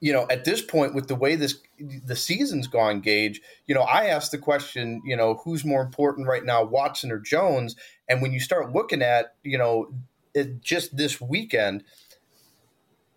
you 0.00 0.12
know, 0.12 0.26
at 0.30 0.44
this 0.44 0.62
point, 0.62 0.94
with 0.94 1.08
the 1.08 1.14
way 1.14 1.36
this 1.36 1.58
the 1.78 2.16
season's 2.16 2.66
gone, 2.66 3.00
Gage, 3.00 3.40
you 3.66 3.74
know, 3.74 3.82
I 3.82 4.06
asked 4.06 4.32
the 4.32 4.38
question, 4.38 5.02
you 5.04 5.16
know, 5.16 5.40
who's 5.44 5.64
more 5.64 5.82
important 5.82 6.26
right 6.26 6.44
now, 6.44 6.64
Watson 6.64 7.12
or 7.12 7.18
Jones? 7.18 7.76
And 8.08 8.22
when 8.22 8.32
you 8.32 8.40
start 8.40 8.72
looking 8.72 9.02
at, 9.02 9.34
you 9.44 9.58
know, 9.58 9.92
it, 10.34 10.60
just 10.60 10.96
this 10.96 11.20
weekend, 11.20 11.84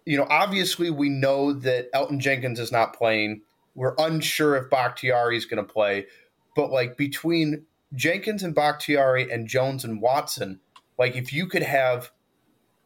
you 0.05 0.17
know, 0.17 0.27
obviously 0.29 0.91
we 0.91 1.09
know 1.09 1.53
that 1.53 1.91
Elgton 1.93 2.19
Jenkins 2.19 2.59
is 2.59 2.71
not 2.71 2.95
playing. 2.95 3.41
We're 3.73 3.95
unsure 3.97 4.55
if 4.55 4.69
Bakhtiari 4.69 5.37
is 5.37 5.45
going 5.45 5.65
to 5.65 5.73
play, 5.73 6.05
but 6.55 6.69
like 6.69 6.97
between 6.97 7.65
Jenkins 7.95 8.43
and 8.43 8.53
Bakhtiari 8.53 9.31
and 9.31 9.47
Jones 9.47 9.83
and 9.83 10.01
Watson, 10.01 10.59
like 10.97 11.15
if 11.15 11.33
you 11.33 11.47
could 11.47 11.63
have 11.63 12.11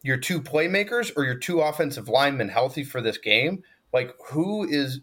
your 0.01 0.17
two 0.17 0.41
playmakers 0.41 1.11
or 1.15 1.25
your 1.25 1.35
two 1.35 1.61
offensive 1.61 2.07
linemen 2.07 2.49
healthy 2.49 2.83
for 2.83 3.01
this 3.01 3.17
game, 3.17 3.63
like 3.91 4.13
who 4.27 4.67
is 4.67 5.01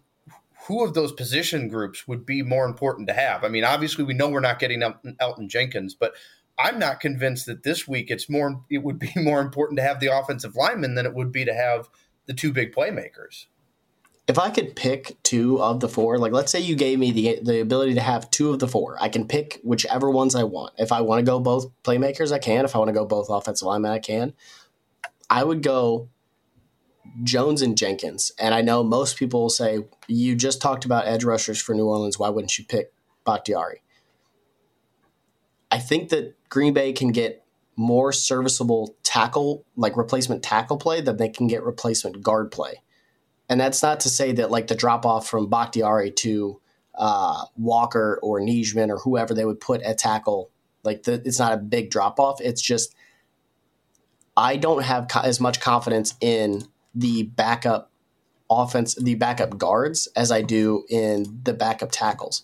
who 0.67 0.85
of 0.85 0.95
those 0.95 1.13
position 1.13 1.69
groups 1.69 2.09
would 2.09 2.27
be 2.27 2.43
more 2.43 2.67
important 2.67 3.07
to 3.09 3.15
have? 3.15 3.45
I 3.45 3.49
mean, 3.49 3.65
obviously 3.65 4.05
we 4.05 4.15
know 4.15 4.29
we're 4.29 4.41
not 4.41 4.59
getting 4.59 4.81
Elgton 4.81 5.49
Jenkins, 5.49 5.95
but 5.95 6.15
I'm 6.59 6.79
not 6.79 7.01
convinced 7.01 7.47
that 7.47 7.63
this 7.63 7.87
week 7.87 8.11
it's 8.11 8.29
more 8.29 8.65
it 8.71 8.83
would 8.83 8.99
be 8.99 9.13
more 9.17 9.41
important 9.41 9.79
to 9.79 9.85
have 9.85 10.01
the 10.01 10.17
offensive 10.17 10.57
lineman 10.57 10.95
than 10.95 11.07
it 11.07 11.15
would 11.15 11.33
be 11.33 11.45
to 11.45 11.55
have 11.55 11.89
the 12.27 12.35
two 12.35 12.53
big 12.53 12.75
playmakers 12.75 13.47
if 14.29 14.39
I 14.39 14.51
could 14.51 14.75
pick 14.75 15.17
two 15.23 15.63
of 15.63 15.81
the 15.81 15.89
four, 15.89 16.19
like 16.19 16.33
let's 16.33 16.51
say 16.51 16.61
you 16.61 16.75
gave 16.75 16.99
me 16.99 17.13
the 17.13 17.39
the 17.43 17.61
ability 17.61 17.95
to 17.95 18.01
have 18.01 18.31
two 18.31 18.51
of 18.51 18.59
the 18.59 18.69
four, 18.69 18.97
I 19.01 19.09
can 19.09 19.27
pick 19.27 19.61
whichever 19.63 20.11
ones 20.11 20.35
I 20.35 20.43
want. 20.43 20.75
If 20.79 20.91
I 20.93 21.01
want 21.01 21.21
to 21.21 21.25
go 21.31 21.39
both 21.39 21.71
playmakers, 21.85 22.33
I 22.33 22.39
can. 22.39 22.65
If 22.65 22.75
I 22.75 22.79
want 22.79 22.89
to 22.89 22.95
go 22.95 23.05
both 23.05 23.29
offensive 23.31 23.67
linemen, 23.67 23.93
I 23.93 23.99
can. 23.99 24.35
I 25.31 25.45
would 25.45 25.63
go 25.63 26.09
Jones 27.23 27.63
and 27.63 27.77
Jenkins. 27.77 28.33
And 28.39 28.55
I 28.55 28.63
know 28.63 28.83
most 28.83 29.17
people 29.17 29.43
will 29.43 29.51
say, 29.51 29.85
you 30.07 30.35
just 30.35 30.61
talked 30.61 30.85
about 30.85 31.07
edge 31.07 31.25
rushers 31.25 31.61
for 31.61 31.75
New 31.75 31.87
Orleans. 31.87 32.19
Why 32.19 32.29
wouldn't 32.29 32.59
you 32.59 32.65
pick 32.65 32.93
Bakhtiari? 33.25 33.83
I 35.71 35.79
think 35.79 36.11
that 36.11 36.35
Green 36.49 36.73
Bay 36.73 36.93
can 36.93 37.09
get 37.09 37.45
more 37.77 38.13
serviceable 38.13 38.97
tackle, 39.03 39.65
like 39.77 39.97
replacement 39.97 40.43
tackle 40.43 40.79
play, 40.79 41.01
than 41.01 41.17
they 41.17 41.29
can 41.29 41.47
get 41.47 41.63
replacement 41.63 42.23
guard 42.23 42.51
play. 42.51 42.83
And 43.49 43.61
that's 43.61 43.83
not 43.83 44.01
to 44.01 44.09
say 44.09 44.33
that 44.33 44.51
like 44.51 44.67
the 44.67 44.75
drop 44.75 45.07
off 45.07 45.29
from 45.29 45.49
Bakhtiari 45.49 46.11
to 46.13 46.61
uh, 46.95 47.45
Walker 47.57 48.19
or 48.23 48.41
Nijman 48.41 48.89
or 48.91 48.99
whoever 48.99 49.35
they 49.35 49.45
would 49.45 49.61
put 49.61 49.83
at 49.83 49.99
tackle, 49.99 50.51
like 50.83 51.05
the, 51.05 51.15
it's 51.25 51.39
not 51.39 51.53
a 51.53 51.57
big 51.57 51.91
drop 51.91 52.19
off. 52.19 52.41
It's 52.41 52.63
just 52.63 52.95
I 54.37 54.57
don't 54.57 54.83
have 54.83 55.09
co- 55.09 55.21
as 55.21 55.41
much 55.41 55.61
confidence 55.61 56.15
in 56.21 56.65
the 56.95 57.25
backup 57.25 57.91
offense, 58.51 58.95
the 58.95 59.15
backup 59.15 59.59
guards, 59.59 60.09
as 60.17 60.31
I 60.31 60.43
do 60.43 60.85
in 60.89 61.41
the 61.45 61.53
backup 61.53 61.91
tackles. 61.91 62.43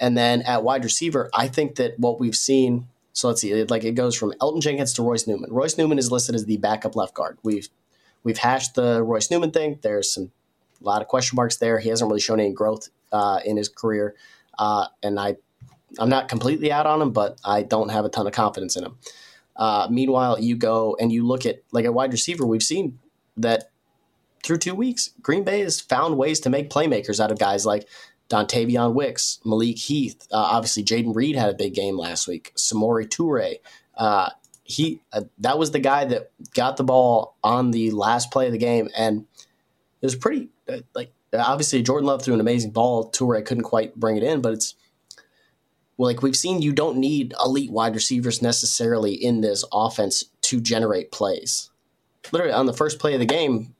And 0.00 0.16
then 0.16 0.42
at 0.42 0.64
wide 0.64 0.84
receiver, 0.84 1.30
I 1.34 1.48
think 1.48 1.76
that 1.76 1.98
what 1.98 2.18
we've 2.18 2.36
seen. 2.36 2.88
So 3.12 3.28
let's 3.28 3.40
see, 3.40 3.64
like 3.64 3.84
it 3.84 3.94
goes 3.94 4.16
from 4.16 4.32
Elgton 4.40 4.60
Jenkins 4.60 4.92
to 4.94 5.02
Royce 5.02 5.26
Newman. 5.26 5.52
Royce 5.52 5.78
Newman 5.78 5.98
is 5.98 6.10
listed 6.10 6.34
as 6.34 6.46
the 6.46 6.56
backup 6.56 6.96
left 6.96 7.14
guard. 7.14 7.38
We've 7.42 7.68
we've 8.24 8.38
hashed 8.38 8.74
the 8.74 9.02
Royce 9.02 9.30
Newman 9.30 9.52
thing. 9.52 9.78
There's 9.82 10.12
some 10.12 10.32
a 10.84 10.88
lot 10.88 11.02
of 11.02 11.08
question 11.08 11.36
marks 11.36 11.56
there. 11.56 11.78
He 11.78 11.88
hasn't 11.88 12.08
really 12.08 12.20
shown 12.20 12.40
any 12.40 12.52
growth 12.52 12.88
uh, 13.12 13.40
in 13.44 13.56
his 13.56 13.68
career, 13.68 14.14
uh, 14.58 14.86
and 15.02 15.18
I, 15.18 15.36
I'm 15.98 16.08
not 16.08 16.28
completely 16.28 16.70
out 16.70 16.86
on 16.86 17.00
him, 17.00 17.12
but 17.12 17.38
I 17.44 17.62
don't 17.62 17.90
have 17.90 18.04
a 18.04 18.08
ton 18.08 18.26
of 18.26 18.32
confidence 18.32 18.76
in 18.76 18.84
him. 18.84 18.98
Uh, 19.56 19.86
meanwhile, 19.90 20.38
you 20.38 20.56
go 20.56 20.96
and 21.00 21.12
you 21.12 21.26
look 21.26 21.46
at 21.46 21.62
like 21.72 21.84
a 21.84 21.92
wide 21.92 22.12
receiver. 22.12 22.44
We've 22.44 22.62
seen 22.62 22.98
that 23.36 23.70
through 24.44 24.58
two 24.58 24.74
weeks, 24.74 25.10
Green 25.22 25.44
Bay 25.44 25.60
has 25.60 25.80
found 25.80 26.18
ways 26.18 26.40
to 26.40 26.50
make 26.50 26.70
playmakers 26.70 27.18
out 27.18 27.30
of 27.30 27.38
guys 27.38 27.64
like 27.64 27.88
Dontayvion 28.28 28.94
Wicks, 28.94 29.40
Malik 29.44 29.78
Heath. 29.78 30.26
Uh, 30.30 30.36
obviously, 30.36 30.84
Jayden 30.84 31.14
Reed 31.14 31.36
had 31.36 31.50
a 31.50 31.54
big 31.54 31.74
game 31.74 31.96
last 31.96 32.28
week. 32.28 32.52
Samori 32.56 33.08
Toure. 33.08 33.56
Uh, 33.96 34.30
he 34.64 35.00
uh, 35.12 35.22
that 35.38 35.58
was 35.58 35.70
the 35.70 35.78
guy 35.78 36.04
that 36.06 36.30
got 36.54 36.76
the 36.76 36.84
ball 36.84 37.36
on 37.44 37.70
the 37.70 37.90
last 37.90 38.30
play 38.30 38.46
of 38.46 38.52
the 38.52 38.58
game, 38.58 38.88
and 38.96 39.26
it 40.00 40.06
was 40.06 40.16
pretty 40.16 40.48
like 40.94 41.12
obviously 41.32 41.82
Jordan 41.82 42.06
Love 42.06 42.22
threw 42.22 42.34
an 42.34 42.40
amazing 42.40 42.70
ball 42.70 43.10
to 43.10 43.24
where 43.24 43.36
I 43.36 43.42
couldn't 43.42 43.64
quite 43.64 43.96
bring 43.96 44.16
it 44.16 44.22
in, 44.22 44.40
but 44.40 44.52
it's 44.52 44.74
well, 45.96 46.08
like 46.10 46.22
we've 46.22 46.36
seen, 46.36 46.60
you 46.60 46.72
don't 46.72 46.98
need 46.98 47.34
elite 47.44 47.70
wide 47.70 47.94
receivers 47.94 48.42
necessarily 48.42 49.14
in 49.14 49.40
this 49.40 49.64
offense 49.72 50.24
to 50.42 50.60
generate 50.60 51.12
plays. 51.12 51.70
Literally 52.32 52.52
on 52.52 52.66
the 52.66 52.72
first 52.72 52.98
play 52.98 53.14
of 53.14 53.20
the 53.20 53.26
game, 53.26 53.74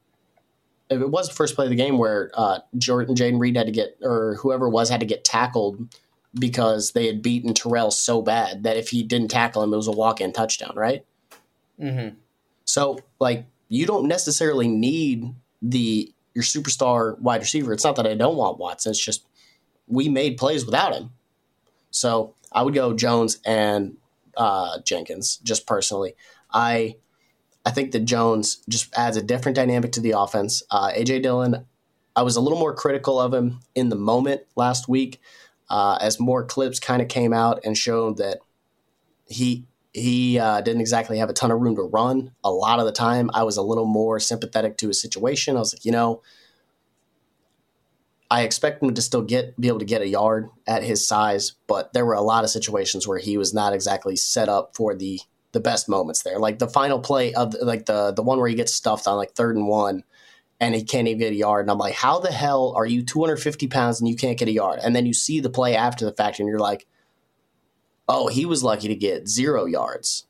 if 0.90 1.00
it 1.00 1.10
was 1.10 1.28
the 1.28 1.34
first 1.34 1.56
play 1.56 1.64
of 1.66 1.70
the 1.70 1.76
game 1.76 1.98
where 1.98 2.30
uh, 2.34 2.60
Jordan 2.78 3.16
Jayden 3.16 3.40
Reed 3.40 3.56
had 3.56 3.66
to 3.66 3.72
get 3.72 3.98
or 4.02 4.36
whoever 4.36 4.68
was 4.68 4.90
had 4.90 5.00
to 5.00 5.06
get 5.06 5.24
tackled 5.24 5.88
because 6.38 6.92
they 6.92 7.06
had 7.06 7.22
beaten 7.22 7.54
Terrell 7.54 7.90
so 7.90 8.22
bad 8.22 8.62
that 8.64 8.76
if 8.76 8.90
he 8.90 9.02
didn't 9.02 9.28
tackle 9.28 9.62
him, 9.62 9.72
it 9.72 9.76
was 9.76 9.86
a 9.86 9.92
walk-in 9.92 10.32
touchdown, 10.32 10.74
right? 10.76 11.04
Mm-hmm. 11.80 12.16
So, 12.64 12.98
like, 13.18 13.46
you 13.68 13.86
don't 13.86 14.08
necessarily 14.08 14.68
need 14.68 15.34
the 15.62 16.12
your 16.34 16.44
superstar 16.44 17.18
wide 17.20 17.40
receiver. 17.40 17.72
It's 17.72 17.84
not 17.84 17.96
that 17.96 18.06
I 18.06 18.14
don't 18.14 18.36
want 18.36 18.58
Watson. 18.58 18.90
It's 18.90 19.04
just 19.04 19.26
we 19.86 20.08
made 20.08 20.36
plays 20.36 20.66
without 20.66 20.94
him. 20.94 21.10
So 21.90 22.34
I 22.52 22.62
would 22.62 22.74
go 22.74 22.94
Jones 22.94 23.38
and 23.44 23.96
uh, 24.36 24.80
Jenkins 24.84 25.38
just 25.38 25.66
personally. 25.66 26.14
I 26.52 26.96
I 27.66 27.70
think 27.70 27.92
that 27.92 28.04
Jones 28.04 28.62
just 28.68 28.92
adds 28.96 29.16
a 29.16 29.22
different 29.22 29.56
dynamic 29.56 29.92
to 29.92 30.00
the 30.00 30.18
offense. 30.18 30.62
Uh, 30.70 30.90
AJ 30.90 31.22
Dillon, 31.22 31.64
I 32.14 32.22
was 32.22 32.36
a 32.36 32.40
little 32.40 32.58
more 32.58 32.74
critical 32.74 33.18
of 33.18 33.32
him 33.32 33.60
in 33.74 33.88
the 33.88 33.96
moment 33.96 34.42
last 34.54 34.86
week, 34.86 35.20
uh, 35.70 35.96
as 36.00 36.20
more 36.20 36.44
clips 36.44 36.78
kind 36.78 37.00
of 37.00 37.08
came 37.08 37.32
out 37.32 37.60
and 37.64 37.76
showed 37.78 38.18
that 38.18 38.40
he 39.26 39.64
he 39.94 40.40
uh, 40.40 40.60
didn't 40.60 40.80
exactly 40.80 41.18
have 41.18 41.30
a 41.30 41.32
ton 41.32 41.52
of 41.52 41.60
room 41.60 41.76
to 41.76 41.82
run 41.82 42.32
a 42.42 42.50
lot 42.50 42.80
of 42.80 42.84
the 42.84 42.92
time. 42.92 43.30
I 43.32 43.44
was 43.44 43.56
a 43.56 43.62
little 43.62 43.86
more 43.86 44.18
sympathetic 44.18 44.76
to 44.78 44.88
his 44.88 45.00
situation. 45.00 45.56
I 45.56 45.60
was 45.60 45.72
like, 45.72 45.84
you 45.84 45.92
know, 45.92 46.20
I 48.28 48.42
expect 48.42 48.82
him 48.82 48.92
to 48.92 49.00
still 49.00 49.22
get 49.22 49.58
be 49.58 49.68
able 49.68 49.78
to 49.78 49.84
get 49.84 50.02
a 50.02 50.08
yard 50.08 50.50
at 50.66 50.82
his 50.82 51.06
size, 51.06 51.52
but 51.68 51.92
there 51.92 52.04
were 52.04 52.14
a 52.14 52.20
lot 52.20 52.42
of 52.42 52.50
situations 52.50 53.06
where 53.06 53.18
he 53.18 53.38
was 53.38 53.54
not 53.54 53.72
exactly 53.72 54.16
set 54.16 54.48
up 54.48 54.74
for 54.74 54.96
the 54.96 55.20
the 55.52 55.60
best 55.60 55.88
moments 55.88 56.24
there. 56.24 56.40
Like 56.40 56.58
the 56.58 56.66
final 56.66 56.98
play 56.98 57.32
of 57.32 57.54
like 57.62 57.86
the 57.86 58.12
the 58.12 58.22
one 58.22 58.40
where 58.40 58.48
he 58.48 58.56
gets 58.56 58.74
stuffed 58.74 59.06
on 59.06 59.16
like 59.16 59.34
third 59.34 59.54
and 59.54 59.68
one 59.68 60.02
and 60.58 60.74
he 60.74 60.82
can't 60.82 61.06
even 61.06 61.20
get 61.20 61.32
a 61.32 61.36
yard. 61.36 61.64
And 61.64 61.70
I'm 61.70 61.78
like, 61.78 61.94
how 61.94 62.18
the 62.18 62.32
hell 62.32 62.72
are 62.76 62.86
you 62.86 63.04
250 63.04 63.68
pounds 63.68 64.00
and 64.00 64.08
you 64.08 64.16
can't 64.16 64.38
get 64.38 64.48
a 64.48 64.52
yard? 64.52 64.80
And 64.82 64.96
then 64.96 65.06
you 65.06 65.14
see 65.14 65.38
the 65.38 65.50
play 65.50 65.76
after 65.76 66.04
the 66.04 66.12
fact 66.12 66.40
and 66.40 66.48
you're 66.48 66.58
like, 66.58 66.86
oh, 68.08 68.28
he 68.28 68.44
was 68.46 68.62
lucky 68.62 68.88
to 68.88 68.94
get 68.94 69.28
zero 69.28 69.64
yards 69.64 70.26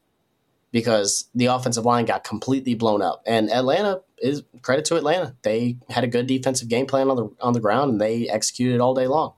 because 0.71 1.29
the 1.35 1.47
offensive 1.47 1.85
line 1.85 2.05
got 2.05 2.25
completely 2.25 2.75
blown 2.75 3.01
up. 3.01 3.23
And 3.27 3.51
Atlanta 3.51 4.03
is 4.19 4.43
credit 4.63 4.85
to 4.87 4.97
Atlanta. 4.97 5.37
They 5.43 5.77
had 5.89 6.05
a 6.05 6.09
good 6.09 6.27
defensive 6.27 6.69
game 6.69 6.87
plan 6.87 7.09
on 7.11 7.17
the 7.17 7.31
on 7.41 7.53
the 7.53 7.61
ground 7.61 7.93
and 7.93 8.01
they 8.01 8.29
executed 8.29 8.81
all 8.81 8.95
day 8.95 9.07
long. 9.07 9.35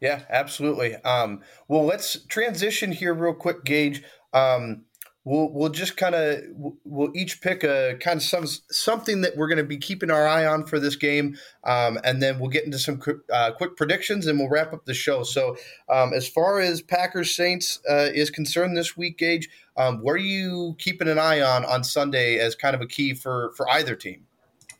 Yeah, 0.00 0.22
absolutely. 0.28 0.94
Um, 0.96 1.42
well, 1.68 1.84
let's 1.84 2.20
transition 2.26 2.92
here 2.92 3.14
real 3.14 3.34
quick, 3.34 3.64
Gage. 3.64 4.02
Um, 4.32 4.84
we'll 5.26 5.50
we'll 5.52 5.68
just 5.68 5.96
kind 5.96 6.14
of 6.14 6.40
we'll 6.84 7.10
each 7.14 7.42
pick 7.42 7.64
a 7.64 7.96
kind 8.00 8.18
of 8.18 8.22
some 8.22 8.46
something 8.70 9.20
that 9.20 9.36
we're 9.36 9.48
going 9.48 9.58
to 9.58 9.64
be 9.64 9.76
keeping 9.76 10.10
our 10.10 10.26
eye 10.26 10.46
on 10.46 10.64
for 10.64 10.78
this 10.78 10.96
game, 10.96 11.36
um, 11.64 11.98
and 12.04 12.22
then 12.22 12.38
we'll 12.38 12.48
get 12.48 12.64
into 12.64 12.78
some 12.78 13.02
uh, 13.30 13.50
quick 13.52 13.76
predictions 13.76 14.26
and 14.26 14.38
we'll 14.38 14.48
wrap 14.48 14.72
up 14.72 14.86
the 14.86 14.94
show. 14.94 15.24
So, 15.24 15.56
um, 15.92 16.14
as 16.14 16.26
far 16.26 16.60
as 16.60 16.80
Packers 16.80 17.34
Saints 17.34 17.80
uh, 17.90 18.08
is 18.14 18.30
concerned 18.30 18.76
this 18.76 18.96
week, 18.96 19.18
Gage, 19.18 19.48
um, 19.76 19.98
what 20.00 20.12
are 20.12 20.18
you 20.18 20.76
keeping 20.78 21.08
an 21.08 21.18
eye 21.18 21.42
on 21.42 21.64
on 21.64 21.84
Sunday 21.84 22.38
as 22.38 22.54
kind 22.54 22.74
of 22.74 22.80
a 22.80 22.86
key 22.86 23.12
for 23.12 23.52
for 23.56 23.68
either 23.70 23.96
team? 23.96 24.24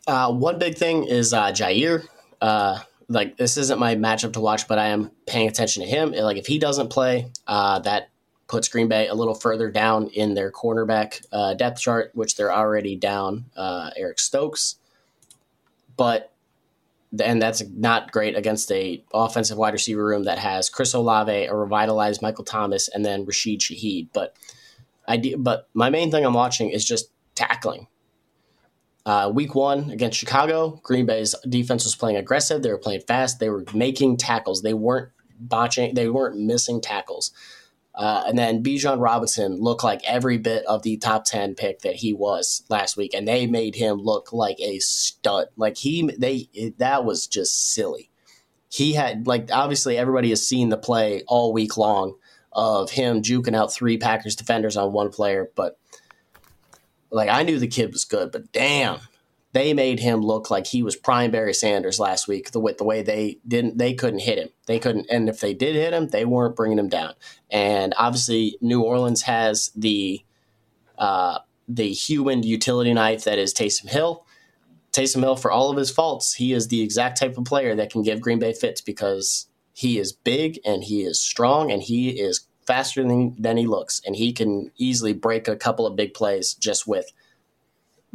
Uh, 0.07 0.33
one 0.33 0.59
big 0.59 0.79
thing 0.79 1.05
is 1.05 1.35
uh, 1.35 1.49
Jaire. 1.49 2.07
Uh, 2.41 2.79
like 3.09 3.37
this 3.37 3.57
isn't 3.57 3.79
my 3.79 3.97
matchup 3.97 4.33
to 4.33 4.41
watch, 4.41 4.69
but 4.69 4.79
I 4.79 4.89
am 4.89 5.11
paying 5.27 5.49
attention 5.49 5.83
to 5.83 5.89
him. 5.89 6.13
Like 6.13 6.37
if 6.37 6.47
he 6.47 6.59
doesn't 6.59 6.89
play, 6.89 7.31
uh, 7.47 7.81
that 7.81 8.09
puts 8.49 8.69
Green 8.69 8.89
Bay 8.89 9.09
a 9.09 9.15
little 9.15 9.35
further 9.35 9.71
down 9.71 10.09
in 10.09 10.35
their 10.35 10.53
cornerback 10.53 11.25
uh, 11.33 11.55
depth 11.55 11.81
chart, 11.81 12.11
which 12.15 12.37
they're 12.37 12.53
already 12.53 12.97
down 12.97 13.47
uh, 13.57 13.91
Eric 13.97 14.19
Stokes. 14.19 14.77
But 15.97 16.33
and 17.21 17.41
that's 17.41 17.63
not 17.71 18.13
great 18.13 18.37
against 18.37 18.71
a 18.73 19.03
offensive 19.13 19.57
wide 19.57 19.73
receiver 19.73 20.05
room 20.05 20.25
that 20.25 20.39
has 20.39 20.69
Chris 20.69 20.93
Olave, 20.93 21.33
a 21.33 21.55
revitalized 21.55 22.23
Michael 22.23 22.45
Thomas, 22.45 22.89
and 22.89 23.05
then 23.05 23.25
Rashid 23.25 23.61
Shaheed. 23.61 24.09
But 24.13 24.37
I 25.09 25.35
but 25.39 25.69
my 25.75 25.91
main 25.91 26.11
thing 26.11 26.25
I'm 26.25 26.35
watching 26.35 26.71
is 26.71 26.85
just 26.85 27.11
tackling. 27.35 27.87
Uh, 29.05 29.31
week 29.33 29.55
one 29.55 29.91
against 29.91 30.19
Chicago, 30.19 30.81
Green 30.83 31.07
Bay's 31.07 31.35
defense 31.49 31.85
was 31.85 31.95
playing 31.95 32.17
aggressive. 32.17 32.63
They 32.63 32.73
were 32.73 32.79
playing 32.79 33.03
fast. 33.03 33.39
They 33.39 33.49
were 33.49 33.65
making 33.73 34.17
tackles. 34.17 34.63
They 34.63 34.75
weren't 34.75 35.11
botching. 35.39 35.95
They 35.95 36.09
weren't 36.09 36.41
missing 36.41 36.81
tackles. 36.81 37.31
Uh, 37.97 38.25
and 38.27 38.39
then 38.39 38.63
Bijan 38.63 39.01
Robinson 39.01 39.59
looked 39.59 39.83
like 39.83 40.03
every 40.05 40.37
bit 40.37 40.65
of 40.67 40.83
the 40.83 40.99
top 40.99 41.25
10 41.25 41.55
pick 41.55 41.81
that 41.81 41.95
he 41.97 42.13
was 42.13 42.63
last 42.69 42.97
week. 42.97 43.15
And 43.15 43.27
they 43.27 43.47
made 43.47 43.75
him 43.75 43.97
look 43.97 44.33
like 44.35 44.61
a 44.61 44.79
stud. 44.81 45.49
Like 45.57 45.79
he, 45.79 46.11
they, 46.19 46.49
that 46.77 47.07
was 47.07 47.27
just 47.27 47.73
silly. 47.73 48.11
He 48.69 48.93
had, 48.93 49.27
like, 49.27 49.49
obviously 49.51 49.97
everybody 49.97 50.29
has 50.29 50.47
seen 50.47 50.69
the 50.69 50.77
play 50.77 51.23
all 51.27 51.55
week 51.55 51.79
long 51.79 52.17
of 52.53 52.91
him 52.91 53.23
juking 53.23 53.57
out 53.57 53.73
three 53.73 53.97
Packers 53.97 54.37
defenders 54.37 54.77
on 54.77 54.93
one 54.93 55.11
player. 55.11 55.51
But, 55.55 55.79
like, 57.11 57.31
I 57.31 57.45
knew 57.45 57.59
the 57.59 57.69
kid 57.69 57.93
was 57.93 58.05
good, 58.05 58.31
but 58.33 58.53
damn, 58.53 58.99
they 59.57 59.73
made 59.73 60.01
him 60.01 60.21
look 60.21 60.51
like 60.51 60.67
he 60.67 60.83
was 60.83 60.97
prime 60.97 61.31
Barry 61.31 61.55
Sanders 61.55 61.99
last 61.99 62.29
week. 62.29 62.51
The 62.51 62.61
with 62.61 62.77
the 62.77 62.85
way 62.85 63.01
they 63.01 63.39
didn't, 63.49 63.79
they 63.79 63.95
couldn't 63.95 64.19
hit 64.19 64.37
him. 64.37 64.51
They 64.67 64.79
couldn't, 64.79 65.07
and 65.09 65.31
if 65.31 65.41
they 65.41 65.55
did 65.55 65.75
hit 65.75 65.95
him, 65.95 66.09
they 66.09 66.27
weren't 66.27 66.55
bringing 66.55 66.79
him 66.79 66.91
down. 66.91 67.15
And 67.51 67.95
obviously, 67.97 68.59
New 68.61 68.83
Orleans 68.83 69.23
has 69.23 69.71
the 69.75 70.23
uh, 70.99 71.39
the 71.67 71.91
human 71.91 72.43
utility 72.43 72.93
knife 72.93 73.25
that 73.25 73.39
is 73.39 73.55
Taysom 73.55 73.89
Hill. 73.89 74.27
Taysom 74.93 75.21
Hill, 75.21 75.37
for 75.37 75.51
all 75.51 75.71
of 75.71 75.79
his 75.79 75.91
faults, 75.91 76.35
he 76.35 76.53
is 76.53 76.69
the 76.69 76.83
exact 76.83 77.19
type 77.19 77.39
of 77.39 77.47
player 77.47 77.75
that 77.77 77.91
can 77.91 78.03
give 78.03 78.21
Green 78.21 78.39
Bay 78.39 78.53
fits 78.53 78.83
because 78.83 79.49
he 79.73 79.99
is 79.99 80.13
big 80.13 80.61
and 80.67 80.85
he 80.85 81.01
is 81.01 81.19
strong 81.19 81.73
and 81.73 81.81
he 81.81 82.11
is 82.11 82.47
faster 82.67 83.03
than, 83.03 83.35
than 83.39 83.57
he 83.57 83.67
looks, 83.67 84.03
and 84.05 84.17
he 84.17 84.35
can 84.35 84.71
easily 84.77 85.15
break 85.15 85.49
a 85.49 85.57
couple 85.57 85.87
of 85.87 85.97
big 85.97 86.13
plays 86.13 86.53
just 86.53 86.87
with 86.87 87.11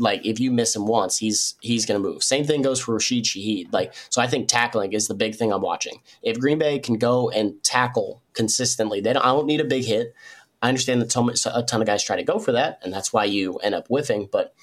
like 0.01 0.25
if 0.25 0.39
you 0.39 0.51
miss 0.51 0.75
him 0.75 0.88
once, 0.88 1.17
he's 1.17 1.55
he's 1.62 1.86
going 1.86 2.01
to 2.01 2.10
move. 2.10 2.24
Same 2.24 2.43
thing 2.43 2.62
goes 2.62 2.79
for 2.79 2.93
Rashid 2.93 3.24
Shaheed. 3.24 3.72
Like 3.72 3.93
so, 4.10 4.22
I 4.22 4.27
think 4.27 4.48
tackling 4.48 4.93
is 4.93 5.08
the 5.08 5.13
big 5.13 5.36
thing 5.36 5.53
I'm 5.53 5.62
watching. 5.62 6.01
If 6.24 6.40
Green 6.40 6.57
Bay 6.57 6.79
can 6.79 6.98
go 6.98 7.29
and 7.29 7.64
tackle 7.64 8.24
consistently, 8.33 9.00
they 9.00 9.14
don't, 9.14 9.24
I 9.24 9.29
don't 9.29 9.46
need 9.46 9.61
a 9.61 9.66
big 9.66 9.85
hit. 9.85 10.14
I 10.61 10.70
understand 10.70 11.01
that 11.01 11.46
a 11.55 11.64
ton 11.64 11.81
of 11.81 11.87
guys 11.87 12.03
try 12.03 12.16
to 12.16 12.24
go 12.24 12.40
for 12.40 12.51
that, 12.51 12.79
and 12.83 12.92
that's 12.92 13.14
why 13.14 13.25
you 13.25 13.57
end 13.57 13.75
up 13.75 13.87
whiffing. 13.87 14.27
But 14.31 14.53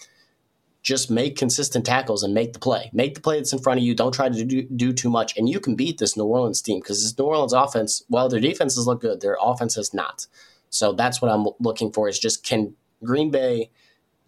just 0.82 1.10
make 1.10 1.36
consistent 1.36 1.84
tackles 1.84 2.22
and 2.22 2.34
make 2.34 2.52
the 2.52 2.58
play. 2.58 2.90
Make 2.92 3.14
the 3.14 3.20
play 3.20 3.36
that's 3.36 3.52
in 3.52 3.58
front 3.58 3.78
of 3.78 3.84
you. 3.84 3.94
Don't 3.94 4.14
try 4.14 4.28
to 4.28 4.44
do, 4.44 4.62
do 4.62 4.92
too 4.92 5.10
much, 5.10 5.36
and 5.36 5.48
you 5.48 5.60
can 5.60 5.76
beat 5.76 5.98
this 5.98 6.16
New 6.16 6.24
Orleans 6.24 6.62
team 6.62 6.80
because 6.80 7.02
this 7.02 7.16
New 7.18 7.24
Orleans 7.24 7.52
offense, 7.52 8.02
well, 8.08 8.28
their 8.28 8.40
defenses 8.40 8.86
look 8.86 9.00
good, 9.00 9.20
their 9.20 9.36
offense 9.40 9.76
has 9.76 9.94
not. 9.94 10.26
So 10.70 10.92
that's 10.92 11.22
what 11.22 11.30
I'm 11.30 11.46
looking 11.60 11.92
for. 11.92 12.08
Is 12.08 12.18
just 12.18 12.44
can 12.44 12.74
Green 13.04 13.30
Bay 13.30 13.70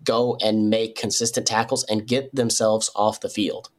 go 0.05 0.37
and 0.41 0.71
make 0.71 0.97
consistent 0.97 1.47
tackles 1.47 1.85
and 1.85 2.07
get 2.07 2.35
themselves 2.35 2.91
off 2.95 3.21
the 3.21 3.29
field. 3.29 3.71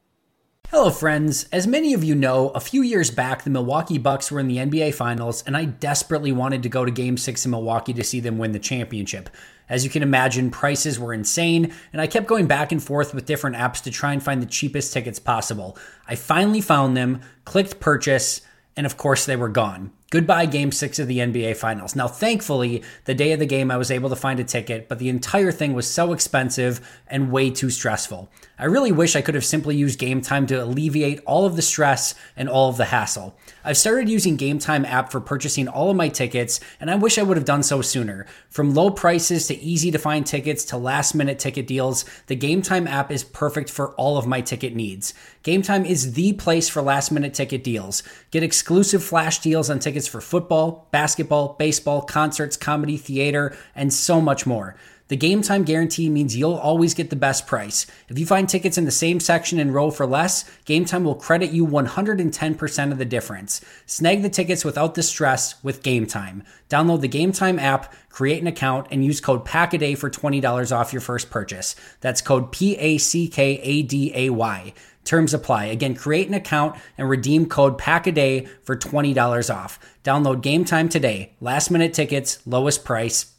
Hello, 0.74 0.90
friends. 0.90 1.46
As 1.52 1.66
many 1.66 1.92
of 1.92 2.02
you 2.02 2.14
know, 2.14 2.48
a 2.50 2.60
few 2.60 2.80
years 2.80 3.10
back, 3.10 3.44
the 3.44 3.50
Milwaukee 3.50 3.98
Bucks 3.98 4.30
were 4.30 4.40
in 4.40 4.48
the 4.48 4.56
NBA 4.56 4.94
Finals, 4.94 5.44
and 5.46 5.54
I 5.54 5.66
desperately 5.66 6.32
wanted 6.32 6.62
to 6.62 6.70
go 6.70 6.86
to 6.86 6.90
Game 6.90 7.18
6 7.18 7.44
in 7.44 7.50
Milwaukee 7.50 7.92
to 7.92 8.02
see 8.02 8.20
them 8.20 8.38
win 8.38 8.52
the 8.52 8.58
championship. 8.58 9.28
As 9.68 9.84
you 9.84 9.90
can 9.90 10.02
imagine, 10.02 10.50
prices 10.50 10.98
were 10.98 11.12
insane, 11.12 11.74
and 11.92 12.00
I 12.00 12.06
kept 12.06 12.26
going 12.26 12.46
back 12.46 12.72
and 12.72 12.82
forth 12.82 13.12
with 13.12 13.26
different 13.26 13.56
apps 13.56 13.82
to 13.82 13.90
try 13.90 14.14
and 14.14 14.22
find 14.22 14.40
the 14.40 14.46
cheapest 14.46 14.94
tickets 14.94 15.18
possible. 15.18 15.76
I 16.08 16.14
finally 16.14 16.62
found 16.62 16.96
them, 16.96 17.20
clicked 17.44 17.78
purchase, 17.78 18.40
and 18.74 18.86
of 18.86 18.96
course, 18.96 19.26
they 19.26 19.36
were 19.36 19.50
gone. 19.50 19.92
Goodbye, 20.12 20.44
game 20.44 20.72
six 20.72 20.98
of 20.98 21.08
the 21.08 21.20
NBA 21.20 21.56
Finals. 21.56 21.96
Now, 21.96 22.06
thankfully, 22.06 22.82
the 23.06 23.14
day 23.14 23.32
of 23.32 23.38
the 23.38 23.46
game, 23.46 23.70
I 23.70 23.78
was 23.78 23.90
able 23.90 24.10
to 24.10 24.14
find 24.14 24.38
a 24.38 24.44
ticket, 24.44 24.86
but 24.86 24.98
the 24.98 25.08
entire 25.08 25.50
thing 25.50 25.72
was 25.72 25.90
so 25.90 26.12
expensive 26.12 26.86
and 27.06 27.32
way 27.32 27.48
too 27.48 27.70
stressful. 27.70 28.30
I 28.62 28.66
really 28.66 28.92
wish 28.92 29.16
I 29.16 29.22
could 29.22 29.34
have 29.34 29.44
simply 29.44 29.74
used 29.74 29.98
Game 29.98 30.20
Time 30.20 30.46
to 30.46 30.62
alleviate 30.62 31.18
all 31.26 31.46
of 31.46 31.56
the 31.56 31.62
stress 31.62 32.14
and 32.36 32.48
all 32.48 32.68
of 32.68 32.76
the 32.76 32.84
hassle. 32.84 33.36
I've 33.64 33.76
started 33.76 34.08
using 34.08 34.36
Game 34.36 34.60
Time 34.60 34.84
app 34.84 35.10
for 35.10 35.20
purchasing 35.20 35.66
all 35.66 35.90
of 35.90 35.96
my 35.96 36.08
tickets, 36.08 36.60
and 36.78 36.88
I 36.88 36.94
wish 36.94 37.18
I 37.18 37.24
would 37.24 37.36
have 37.36 37.44
done 37.44 37.64
so 37.64 37.82
sooner. 37.82 38.24
From 38.50 38.72
low 38.72 38.90
prices 38.90 39.48
to 39.48 39.60
easy 39.60 39.90
to 39.90 39.98
find 39.98 40.24
tickets 40.24 40.64
to 40.66 40.76
last 40.76 41.12
minute 41.12 41.40
ticket 41.40 41.66
deals, 41.66 42.04
the 42.28 42.36
Game 42.36 42.62
Time 42.62 42.86
app 42.86 43.10
is 43.10 43.24
perfect 43.24 43.68
for 43.68 43.94
all 43.94 44.16
of 44.16 44.28
my 44.28 44.40
ticket 44.40 44.76
needs. 44.76 45.12
Game 45.42 45.62
Time 45.62 45.84
is 45.84 46.12
the 46.12 46.32
place 46.32 46.68
for 46.68 46.82
last 46.82 47.10
minute 47.10 47.34
ticket 47.34 47.64
deals. 47.64 48.04
Get 48.30 48.44
exclusive 48.44 49.02
flash 49.02 49.40
deals 49.40 49.70
on 49.70 49.80
tickets 49.80 50.06
for 50.06 50.20
football, 50.20 50.86
basketball, 50.92 51.56
baseball, 51.58 52.02
concerts, 52.02 52.56
comedy, 52.56 52.96
theater, 52.96 53.56
and 53.74 53.92
so 53.92 54.20
much 54.20 54.46
more. 54.46 54.76
The 55.12 55.16
game 55.16 55.42
time 55.42 55.64
guarantee 55.64 56.08
means 56.08 56.38
you'll 56.38 56.54
always 56.54 56.94
get 56.94 57.10
the 57.10 57.16
best 57.16 57.46
price. 57.46 57.86
If 58.08 58.18
you 58.18 58.24
find 58.24 58.48
tickets 58.48 58.78
in 58.78 58.86
the 58.86 58.90
same 58.90 59.20
section 59.20 59.58
and 59.58 59.74
row 59.74 59.90
for 59.90 60.06
less, 60.06 60.50
Game 60.64 60.86
Time 60.86 61.04
will 61.04 61.14
credit 61.14 61.50
you 61.50 61.66
110% 61.66 62.92
of 62.92 62.96
the 62.96 63.04
difference. 63.04 63.60
Snag 63.84 64.22
the 64.22 64.30
tickets 64.30 64.64
without 64.64 64.94
the 64.94 65.02
stress 65.02 65.62
with 65.62 65.82
Game 65.82 66.06
Time. 66.06 66.44
Download 66.70 67.02
the 67.02 67.08
Game 67.08 67.30
Time 67.30 67.58
app, 67.58 67.92
create 68.08 68.40
an 68.40 68.46
account, 68.46 68.86
and 68.90 69.04
use 69.04 69.20
code 69.20 69.44
PACKADAY 69.44 69.98
for 69.98 70.08
$20 70.08 70.74
off 70.74 70.94
your 70.94 71.02
first 71.02 71.28
purchase. 71.28 71.76
That's 72.00 72.22
code 72.22 72.50
P 72.50 72.78
A 72.78 72.96
C 72.96 73.28
K 73.28 73.60
A 73.62 73.82
D 73.82 74.12
A 74.14 74.30
Y. 74.30 74.72
Terms 75.04 75.34
apply. 75.34 75.66
Again, 75.66 75.94
create 75.94 76.28
an 76.28 76.34
account 76.34 76.76
and 76.96 77.10
redeem 77.10 77.44
code 77.44 77.76
PACKADAY 77.76 78.48
for 78.62 78.78
$20 78.78 79.54
off. 79.54 79.78
Download 80.04 80.40
Game 80.40 80.64
Time 80.64 80.88
today. 80.88 81.34
Last 81.38 81.70
minute 81.70 81.92
tickets, 81.92 82.38
lowest 82.46 82.82
price 82.82 83.31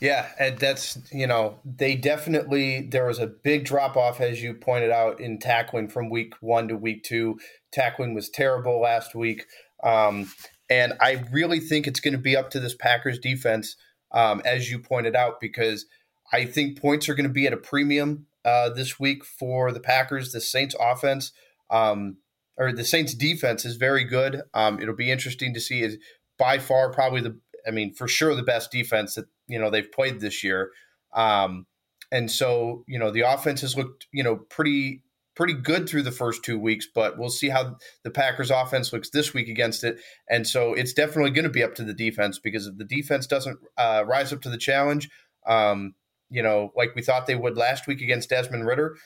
Yeah, 0.00 0.28
and 0.38 0.58
that's 0.58 0.98
you 1.12 1.26
know 1.26 1.58
they 1.64 1.96
definitely 1.96 2.82
there 2.90 3.06
was 3.06 3.18
a 3.18 3.26
big 3.26 3.64
drop 3.64 3.96
off 3.96 4.20
as 4.20 4.42
you 4.42 4.54
pointed 4.54 4.90
out 4.90 5.20
in 5.20 5.38
tackling 5.38 5.88
from 5.88 6.08
week 6.08 6.34
one 6.40 6.68
to 6.68 6.76
week 6.76 7.02
two. 7.02 7.38
Tackling 7.72 8.14
was 8.14 8.28
terrible 8.28 8.80
last 8.80 9.14
week, 9.14 9.46
um, 9.82 10.30
and 10.70 10.94
I 11.00 11.24
really 11.32 11.58
think 11.58 11.86
it's 11.86 12.00
going 12.00 12.12
to 12.12 12.18
be 12.18 12.36
up 12.36 12.50
to 12.50 12.60
this 12.60 12.74
Packers 12.74 13.18
defense, 13.18 13.76
um, 14.12 14.40
as 14.44 14.70
you 14.70 14.78
pointed 14.78 15.16
out, 15.16 15.40
because 15.40 15.86
I 16.32 16.44
think 16.44 16.80
points 16.80 17.08
are 17.08 17.14
going 17.14 17.28
to 17.28 17.32
be 17.32 17.46
at 17.46 17.52
a 17.52 17.58
premium 17.58 18.26
uh, 18.44 18.70
this 18.70 19.00
week 19.00 19.24
for 19.24 19.72
the 19.72 19.80
Packers. 19.80 20.30
The 20.30 20.40
Saints 20.40 20.76
offense 20.78 21.32
um, 21.70 22.18
or 22.56 22.72
the 22.72 22.84
Saints 22.84 23.14
defense 23.14 23.64
is 23.64 23.76
very 23.76 24.04
good. 24.04 24.42
Um, 24.54 24.80
it'll 24.80 24.94
be 24.94 25.10
interesting 25.10 25.52
to 25.54 25.60
see. 25.60 25.82
Is 25.82 25.98
by 26.38 26.58
far 26.58 26.92
probably 26.92 27.20
the 27.20 27.40
I 27.66 27.72
mean, 27.72 27.92
for 27.94 28.06
sure 28.06 28.34
the 28.34 28.42
best 28.42 28.70
defense 28.70 29.16
that 29.16 29.26
you 29.48 29.58
know 29.58 29.70
they've 29.70 29.90
played 29.90 30.20
this 30.20 30.44
year. 30.44 30.70
Um, 31.14 31.66
and 32.10 32.30
so 32.30 32.84
you 32.86 32.98
know 32.98 33.10
the 33.10 33.20
offense 33.22 33.60
has 33.62 33.76
looked 33.76 34.06
you 34.12 34.22
know 34.22 34.36
pretty 34.36 35.02
pretty 35.38 35.54
good 35.54 35.88
through 35.88 36.02
the 36.02 36.10
first 36.10 36.42
two 36.42 36.58
weeks, 36.58 36.88
but 36.92 37.16
we'll 37.16 37.30
see 37.30 37.48
how 37.48 37.76
the 38.02 38.10
Packers 38.10 38.50
offense 38.50 38.92
looks 38.92 39.10
this 39.10 39.32
week 39.32 39.48
against 39.48 39.84
it. 39.84 40.00
And 40.28 40.44
so 40.44 40.74
it's 40.74 40.92
definitely 40.92 41.30
going 41.30 41.44
to 41.44 41.48
be 41.48 41.62
up 41.62 41.76
to 41.76 41.84
the 41.84 41.94
defense 41.94 42.40
because 42.40 42.66
if 42.66 42.76
the 42.76 42.84
defense 42.84 43.28
doesn't 43.28 43.56
uh, 43.76 44.02
rise 44.04 44.32
up 44.32 44.42
to 44.42 44.50
the 44.50 44.58
challenge, 44.58 45.08
um, 45.46 45.94
you 46.28 46.42
know, 46.42 46.72
like 46.76 46.96
we 46.96 47.02
thought 47.02 47.28
they 47.28 47.36
would 47.36 47.56
last 47.56 47.86
week 47.86 48.00
against 48.00 48.30
Desmond 48.30 48.66
Ridder, 48.66 48.96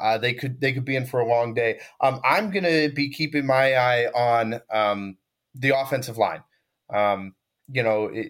uh, 0.00 0.16
they 0.16 0.32
could 0.32 0.58
they 0.58 0.72
could 0.72 0.86
be 0.86 0.96
in 0.96 1.04
for 1.04 1.20
a 1.20 1.28
long 1.28 1.52
day. 1.52 1.80
Um, 2.00 2.20
I'm 2.24 2.50
going 2.50 2.64
to 2.64 2.90
be 2.94 3.10
keeping 3.10 3.44
my 3.44 3.74
eye 3.74 4.06
on 4.06 4.60
um, 4.72 5.18
the 5.54 5.78
offensive 5.78 6.16
line. 6.16 6.42
Um, 6.88 7.34
you 7.70 7.82
know, 7.82 8.06
it, 8.06 8.28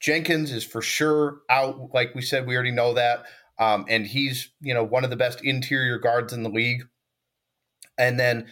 Jenkins 0.00 0.52
is 0.52 0.64
for 0.64 0.82
sure 0.82 1.40
out. 1.48 1.94
Like 1.94 2.14
we 2.14 2.22
said, 2.22 2.46
we 2.46 2.54
already 2.54 2.70
know 2.70 2.94
that. 2.94 3.24
Um, 3.58 3.86
and 3.88 4.06
he's, 4.06 4.50
you 4.60 4.74
know, 4.74 4.84
one 4.84 5.04
of 5.04 5.10
the 5.10 5.16
best 5.16 5.42
interior 5.42 5.98
guards 5.98 6.32
in 6.32 6.42
the 6.42 6.50
league. 6.50 6.82
And 7.98 8.20
then, 8.20 8.46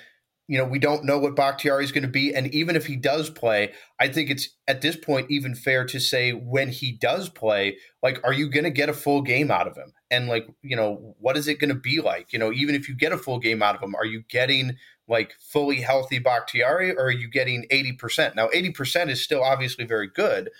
you 0.47 0.59
know, 0.59 0.65
we 0.65 0.79
don't 0.79 1.05
know 1.05 1.19
what 1.19 1.37
Bakhtiari 1.37 1.85
is 1.85 1.93
going 1.93 2.03
to 2.03 2.09
be. 2.09 2.35
And 2.35 2.55
even 2.55 2.77
if 2.77 2.87
he 2.87 2.97
does 2.97 3.31
play, 3.31 3.73
I 3.99 4.09
think 4.09 4.31
it's 4.31 4.49
at 4.69 4.83
this 4.83 4.97
point 4.97 5.31
even 5.31 5.55
fair 5.55 5.85
to 5.87 5.99
say 5.99 6.33
when 6.33 6.69
he 6.69 6.93
does 6.93 7.29
play, 7.29 7.79
like, 8.03 8.21
are 8.25 8.33
you 8.33 8.51
going 8.51 8.65
to 8.65 8.71
get 8.71 8.89
a 8.89 8.95
full 8.95 9.23
game 9.23 9.51
out 9.51 9.67
of 9.67 9.77
him? 9.77 9.93
And 10.11 10.29
like, 10.29 10.47
you 10.63 10.77
know, 10.77 11.17
what 11.19 11.37
is 11.37 11.49
it 11.49 11.61
going 11.61 11.71
to 11.71 11.75
be 11.75 12.01
like? 12.01 12.33
You 12.33 12.39
know, 12.39 12.53
even 12.53 12.75
if 12.75 12.89
you 12.89 12.95
get 12.95 13.13
a 13.13 13.19
full 13.19 13.39
game 13.39 13.63
out 13.63 13.75
of 13.75 13.83
him, 13.83 13.95
are 13.95 14.07
you 14.07 14.23
getting 14.29 14.77
like 15.09 15.35
fully 15.41 15.81
healthy 15.81 16.19
Bakhtiari 16.19 16.95
or 16.95 17.07
are 17.07 17.11
you 17.11 17.29
getting 17.29 17.67
80%? 17.71 18.35
Now, 18.35 18.49
80% 18.49 19.09
is 19.11 19.23
still 19.23 19.43
obviously 19.43 19.85
very 19.85 20.09
good, 20.09 20.51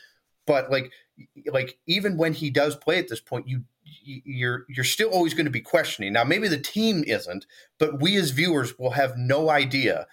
but 0.47 0.71
like 0.71 0.93
like 1.47 1.79
even 1.87 2.17
when 2.17 2.33
he 2.33 2.51
does 2.51 2.77
play 2.77 2.99
at 2.99 3.09
this 3.09 3.21
point, 3.21 3.49
you 3.49 3.65
you're 3.85 4.65
you're 4.69 4.85
still 4.85 5.11
always 5.11 5.35
going 5.35 5.47
to 5.47 5.51
be 5.51 5.61
questioning. 5.61 6.13
Now, 6.13 6.25
maybe 6.25 6.49
the 6.49 6.59
team 6.59 7.05
isn't, 7.07 7.47
but 7.79 8.01
we 8.01 8.17
as 8.17 8.31
viewers 8.31 8.79
will 8.79 8.91
have 8.91 9.17
no 9.17 9.51
idea 9.51 10.07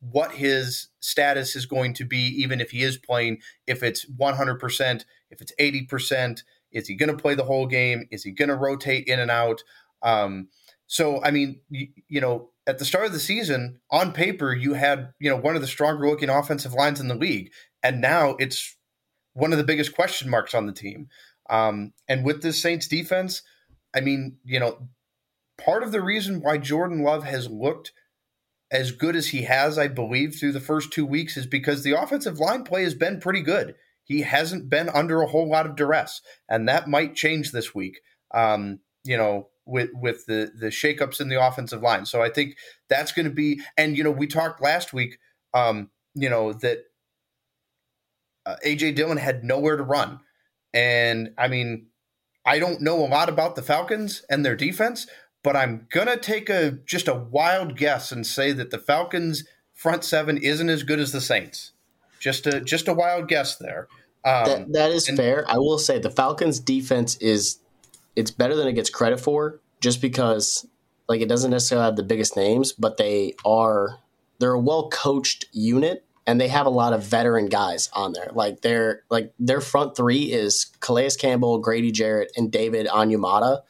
what 0.00 0.32
his 0.32 0.88
status 1.00 1.56
is 1.56 1.66
going 1.66 1.94
to 1.94 2.04
be, 2.04 2.18
even 2.18 2.60
if 2.60 2.70
he 2.70 2.82
is 2.82 2.98
playing. 2.98 3.38
If 3.66 3.82
it's 3.82 4.04
100%, 4.04 5.04
if 5.30 5.40
it's 5.40 5.52
80%, 5.58 6.42
is 6.72 6.88
he 6.88 6.94
going 6.94 7.14
to 7.14 7.20
play 7.20 7.34
the 7.34 7.44
whole 7.44 7.66
game? 7.66 8.06
Is 8.10 8.22
he 8.22 8.30
going 8.30 8.50
to 8.50 8.56
rotate 8.56 9.06
in 9.06 9.18
and 9.18 9.30
out? 9.30 9.62
Um, 10.02 10.48
so, 10.86 11.22
I 11.24 11.30
mean, 11.30 11.60
you, 11.70 11.88
you 12.08 12.20
know, 12.20 12.50
at 12.66 12.78
the 12.78 12.84
start 12.84 13.06
of 13.06 13.12
the 13.12 13.20
season, 13.20 13.80
on 13.90 14.12
paper, 14.12 14.52
you 14.52 14.74
had 14.74 15.12
you 15.18 15.30
know 15.30 15.36
one 15.36 15.54
of 15.54 15.62
the 15.62 15.68
stronger 15.68 16.08
looking 16.08 16.28
offensive 16.28 16.74
lines 16.74 17.00
in 17.00 17.08
the 17.08 17.14
league, 17.14 17.50
and 17.82 18.00
now 18.00 18.36
it's 18.38 18.76
one 19.34 19.52
of 19.52 19.58
the 19.58 19.64
biggest 19.64 19.94
question 19.94 20.30
marks 20.30 20.54
on 20.54 20.66
the 20.66 20.72
team. 20.72 21.08
Um, 21.50 21.92
and 22.08 22.24
with 22.24 22.42
this 22.42 22.60
Saints 22.60 22.88
defense, 22.88 23.42
I 23.94 24.00
mean, 24.00 24.38
you 24.44 24.58
know, 24.58 24.88
part 25.58 25.82
of 25.82 25.92
the 25.92 26.02
reason 26.02 26.40
why 26.40 26.58
Jordan 26.58 27.02
Love 27.02 27.24
has 27.24 27.48
looked 27.50 27.92
as 28.70 28.90
good 28.90 29.14
as 29.14 29.28
he 29.28 29.42
has, 29.42 29.78
I 29.78 29.88
believe, 29.88 30.34
through 30.34 30.52
the 30.52 30.60
first 30.60 30.92
two 30.92 31.06
weeks 31.06 31.36
is 31.36 31.46
because 31.46 31.82
the 31.82 32.00
offensive 32.00 32.38
line 32.38 32.64
play 32.64 32.82
has 32.82 32.94
been 32.94 33.20
pretty 33.20 33.42
good. 33.42 33.74
He 34.02 34.22
hasn't 34.22 34.68
been 34.68 34.88
under 34.88 35.22
a 35.22 35.26
whole 35.26 35.48
lot 35.48 35.66
of 35.66 35.76
duress, 35.76 36.20
and 36.48 36.68
that 36.68 36.88
might 36.88 37.14
change 37.14 37.52
this 37.52 37.74
week. 37.74 38.00
Um, 38.32 38.80
you 39.04 39.16
know, 39.16 39.48
with 39.64 39.90
with 39.94 40.26
the 40.26 40.50
the 40.58 40.66
shakeups 40.66 41.20
in 41.20 41.28
the 41.28 41.42
offensive 41.42 41.82
line. 41.82 42.04
So 42.04 42.20
I 42.20 42.28
think 42.28 42.56
that's 42.88 43.12
going 43.12 43.26
to 43.26 43.32
be. 43.32 43.60
And 43.76 43.96
you 43.96 44.04
know, 44.04 44.10
we 44.10 44.26
talked 44.26 44.60
last 44.60 44.92
week. 44.92 45.18
Um, 45.54 45.90
you 46.14 46.28
know 46.28 46.52
that 46.52 46.84
uh, 48.46 48.56
AJ 48.64 48.96
Dillon 48.96 49.16
had 49.16 49.44
nowhere 49.44 49.76
to 49.76 49.82
run, 49.82 50.20
and 50.72 51.32
I 51.38 51.48
mean, 51.48 51.86
I 52.44 52.58
don't 52.58 52.80
know 52.80 53.04
a 53.04 53.08
lot 53.08 53.28
about 53.28 53.56
the 53.56 53.62
Falcons 53.62 54.24
and 54.28 54.44
their 54.44 54.56
defense, 54.56 55.06
but 55.42 55.56
I'm 55.56 55.86
gonna 55.90 56.16
take 56.16 56.48
a 56.48 56.72
just 56.72 57.08
a 57.08 57.14
wild 57.14 57.76
guess 57.76 58.12
and 58.12 58.26
say 58.26 58.52
that 58.52 58.70
the 58.70 58.78
Falcons 58.78 59.44
front 59.72 60.04
seven 60.04 60.38
isn't 60.38 60.68
as 60.68 60.82
good 60.82 61.00
as 61.00 61.12
the 61.12 61.20
Saints. 61.20 61.72
Just 62.20 62.46
a 62.46 62.60
just 62.60 62.88
a 62.88 62.94
wild 62.94 63.28
guess 63.28 63.56
there. 63.56 63.88
Um, 64.24 64.46
that, 64.46 64.72
that 64.72 64.90
is 64.90 65.08
and, 65.08 65.18
fair. 65.18 65.44
I 65.48 65.58
will 65.58 65.78
say 65.78 65.98
the 65.98 66.10
Falcons 66.10 66.58
defense 66.58 67.16
is 67.18 67.58
it's 68.16 68.30
better 68.30 68.54
than 68.54 68.68
it 68.68 68.72
gets 68.72 68.90
credit 68.90 69.20
for 69.20 69.60
just 69.80 70.00
because 70.00 70.66
like 71.08 71.20
it 71.20 71.28
doesn't 71.28 71.50
necessarily 71.50 71.84
have 71.84 71.96
the 71.96 72.02
biggest 72.02 72.36
names, 72.36 72.72
but 72.72 72.96
they 72.96 73.34
are 73.44 73.98
they're 74.38 74.52
a 74.52 74.60
well 74.60 74.88
coached 74.88 75.46
unit 75.52 76.04
and 76.26 76.40
they 76.40 76.48
have 76.48 76.66
a 76.66 76.70
lot 76.70 76.92
of 76.92 77.04
veteran 77.04 77.46
guys 77.46 77.90
on 77.92 78.12
there. 78.12 78.30
Like 78.32 78.62
their 78.62 79.02
like 79.10 79.32
their 79.38 79.60
front 79.60 79.96
three 79.96 80.32
is 80.32 80.66
Calais 80.80 81.10
Campbell, 81.18 81.58
Grady 81.58 81.92
Jarrett, 81.92 82.32
and 82.36 82.50
David 82.50 82.86
Onyemata, 82.86 83.62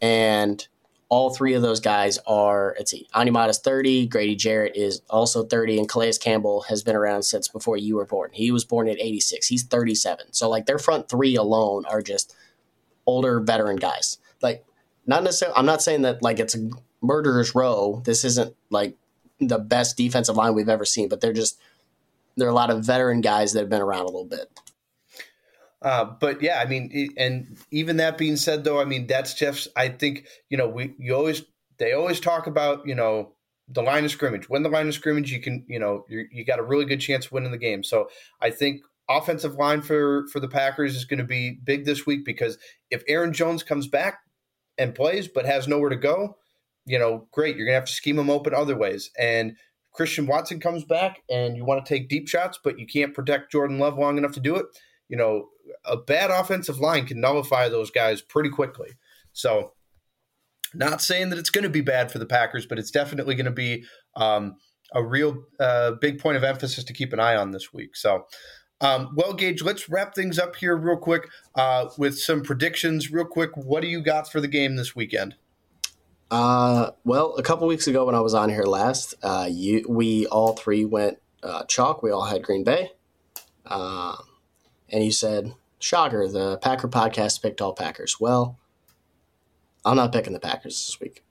and 0.00 0.66
all 1.08 1.34
three 1.34 1.54
of 1.54 1.62
those 1.62 1.80
guys 1.80 2.18
are 2.26 2.74
let's 2.78 2.90
see, 2.90 3.08
Onyemata's 3.14 3.58
thirty, 3.58 4.06
Grady 4.06 4.36
Jarrett 4.36 4.76
is 4.76 5.02
also 5.10 5.44
thirty, 5.44 5.78
and 5.78 5.88
Calais 5.88 6.14
Campbell 6.20 6.62
has 6.68 6.82
been 6.82 6.96
around 6.96 7.22
since 7.22 7.48
before 7.48 7.76
you 7.76 7.96
were 7.96 8.06
born. 8.06 8.30
He 8.32 8.50
was 8.50 8.64
born 8.64 8.88
at 8.88 9.00
eighty 9.00 9.20
six. 9.20 9.46
He's 9.46 9.62
thirty 9.62 9.94
seven. 9.94 10.32
So 10.32 10.48
like 10.48 10.66
their 10.66 10.78
front 10.78 11.08
three 11.08 11.36
alone 11.36 11.84
are 11.86 12.02
just 12.02 12.34
older 13.06 13.40
veteran 13.40 13.76
guys. 13.76 14.18
Like 14.40 14.64
not 15.06 15.22
necessarily 15.22 15.56
I'm 15.56 15.66
not 15.66 15.82
saying 15.82 16.02
that 16.02 16.22
like 16.22 16.38
it's 16.38 16.54
a 16.54 16.70
murderer's 17.00 17.54
row. 17.54 18.02
This 18.04 18.24
isn't 18.24 18.54
like 18.70 18.96
the 19.38 19.58
best 19.58 19.96
defensive 19.96 20.36
line 20.36 20.54
we've 20.54 20.68
ever 20.68 20.84
seen, 20.84 21.08
but 21.08 21.20
they're 21.20 21.32
just 21.32 21.58
there 22.36 22.46
are 22.48 22.50
a 22.50 22.54
lot 22.54 22.70
of 22.70 22.84
veteran 22.84 23.20
guys 23.20 23.52
that 23.52 23.60
have 23.60 23.70
been 23.70 23.82
around 23.82 24.02
a 24.02 24.06
little 24.06 24.24
bit. 24.24 24.48
Uh, 25.80 26.04
but 26.04 26.40
yeah, 26.40 26.60
I 26.60 26.66
mean, 26.66 27.12
and 27.16 27.58
even 27.70 27.96
that 27.96 28.16
being 28.16 28.36
said, 28.36 28.64
though, 28.64 28.80
I 28.80 28.84
mean 28.84 29.06
that's 29.06 29.34
Jeff's. 29.34 29.68
I 29.76 29.88
think 29.88 30.26
you 30.48 30.56
know 30.56 30.68
we 30.68 30.94
you 30.98 31.14
always 31.14 31.42
they 31.78 31.92
always 31.92 32.20
talk 32.20 32.46
about 32.46 32.86
you 32.86 32.94
know 32.94 33.32
the 33.68 33.82
line 33.82 34.04
of 34.04 34.10
scrimmage. 34.10 34.48
Win 34.48 34.62
the 34.62 34.68
line 34.68 34.88
of 34.88 34.94
scrimmage, 34.94 35.32
you 35.32 35.40
can 35.40 35.64
you 35.68 35.78
know 35.78 36.04
you 36.08 36.44
got 36.44 36.58
a 36.58 36.64
really 36.64 36.84
good 36.84 37.00
chance 37.00 37.26
of 37.26 37.32
winning 37.32 37.50
the 37.50 37.58
game. 37.58 37.82
So 37.82 38.08
I 38.40 38.50
think 38.50 38.82
offensive 39.08 39.54
line 39.54 39.82
for 39.82 40.26
for 40.28 40.40
the 40.40 40.48
Packers 40.48 40.94
is 40.94 41.04
going 41.04 41.18
to 41.18 41.24
be 41.24 41.58
big 41.64 41.84
this 41.84 42.06
week 42.06 42.24
because 42.24 42.58
if 42.90 43.02
Aaron 43.08 43.32
Jones 43.32 43.62
comes 43.62 43.86
back 43.86 44.20
and 44.78 44.94
plays 44.94 45.28
but 45.28 45.46
has 45.46 45.66
nowhere 45.68 45.90
to 45.90 45.96
go, 45.96 46.36
you 46.86 46.98
know, 46.98 47.26
great. 47.32 47.56
You're 47.56 47.66
going 47.66 47.74
to 47.74 47.80
have 47.80 47.88
to 47.88 47.92
scheme 47.92 48.18
him 48.18 48.30
open 48.30 48.54
other 48.54 48.76
ways. 48.76 49.10
And 49.18 49.56
Christian 49.92 50.26
Watson 50.26 50.58
comes 50.58 50.84
back 50.84 51.22
and 51.30 51.56
you 51.56 51.64
want 51.64 51.84
to 51.84 51.94
take 51.94 52.08
deep 52.08 52.28
shots, 52.28 52.58
but 52.62 52.78
you 52.78 52.86
can't 52.86 53.14
protect 53.14 53.52
Jordan 53.52 53.78
Love 53.78 53.98
long 53.98 54.18
enough 54.18 54.32
to 54.32 54.40
do 54.40 54.56
it. 54.56 54.66
You 55.08 55.16
know, 55.16 55.48
a 55.84 55.96
bad 55.96 56.30
offensive 56.30 56.80
line 56.80 57.06
can 57.06 57.20
nullify 57.20 57.68
those 57.68 57.90
guys 57.90 58.22
pretty 58.22 58.48
quickly. 58.48 58.90
So, 59.32 59.72
not 60.74 61.02
saying 61.02 61.28
that 61.30 61.38
it's 61.38 61.50
going 61.50 61.64
to 61.64 61.70
be 61.70 61.82
bad 61.82 62.10
for 62.10 62.18
the 62.18 62.26
Packers, 62.26 62.64
but 62.64 62.78
it's 62.78 62.90
definitely 62.90 63.34
going 63.34 63.44
to 63.44 63.50
be 63.50 63.84
um, 64.16 64.56
a 64.94 65.04
real 65.04 65.44
uh, 65.60 65.92
big 65.92 66.18
point 66.18 66.38
of 66.38 66.44
emphasis 66.44 66.84
to 66.84 66.94
keep 66.94 67.12
an 67.12 67.20
eye 67.20 67.36
on 67.36 67.50
this 67.50 67.74
week. 67.74 67.94
So, 67.94 68.26
um, 68.80 69.10
well, 69.14 69.34
Gage, 69.34 69.62
let's 69.62 69.88
wrap 69.88 70.14
things 70.14 70.38
up 70.38 70.56
here 70.56 70.76
real 70.76 70.96
quick 70.96 71.28
uh, 71.54 71.88
with 71.98 72.18
some 72.18 72.42
predictions. 72.42 73.12
Real 73.12 73.26
quick, 73.26 73.50
what 73.54 73.82
do 73.82 73.88
you 73.88 74.00
got 74.00 74.30
for 74.30 74.40
the 74.40 74.48
game 74.48 74.76
this 74.76 74.96
weekend? 74.96 75.36
Uh, 76.32 76.92
well, 77.04 77.34
a 77.36 77.42
couple 77.42 77.66
weeks 77.66 77.86
ago 77.86 78.06
when 78.06 78.14
I 78.14 78.20
was 78.20 78.32
on 78.32 78.48
here 78.48 78.62
last, 78.62 79.14
uh, 79.22 79.46
you 79.50 79.84
we 79.86 80.26
all 80.28 80.54
three 80.54 80.86
went 80.86 81.18
uh, 81.42 81.64
chalk. 81.64 82.02
We 82.02 82.10
all 82.10 82.24
had 82.24 82.42
Green 82.42 82.64
Bay, 82.64 82.92
uh, 83.66 84.16
and 84.88 85.04
you 85.04 85.12
said 85.12 85.52
shocker. 85.78 86.26
The 86.26 86.56
Packer 86.56 86.88
podcast 86.88 87.42
picked 87.42 87.60
all 87.60 87.74
Packers. 87.74 88.18
Well, 88.18 88.58
I'm 89.84 89.96
not 89.96 90.10
picking 90.10 90.32
the 90.32 90.40
Packers 90.40 90.86
this 90.86 90.98
week. 90.98 91.22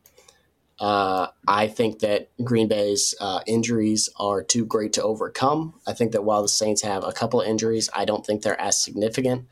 Uh, 0.79 1.29
I 1.47 1.67
think 1.67 1.99
that 1.99 2.29
Green 2.43 2.67
Bay's 2.67 3.15
uh, 3.19 3.39
injuries 3.47 4.07
are 4.17 4.43
too 4.43 4.65
great 4.67 4.93
to 4.93 5.03
overcome. 5.03 5.81
I 5.87 5.93
think 5.93 6.11
that 6.11 6.23
while 6.23 6.43
the 6.43 6.47
Saints 6.47 6.83
have 6.83 7.03
a 7.03 7.11
couple 7.11 7.41
injuries, 7.41 7.89
I 7.95 8.05
don't 8.05 8.23
think 8.23 8.43
they're 8.43 8.61
as 8.61 8.83
significant. 8.83 9.47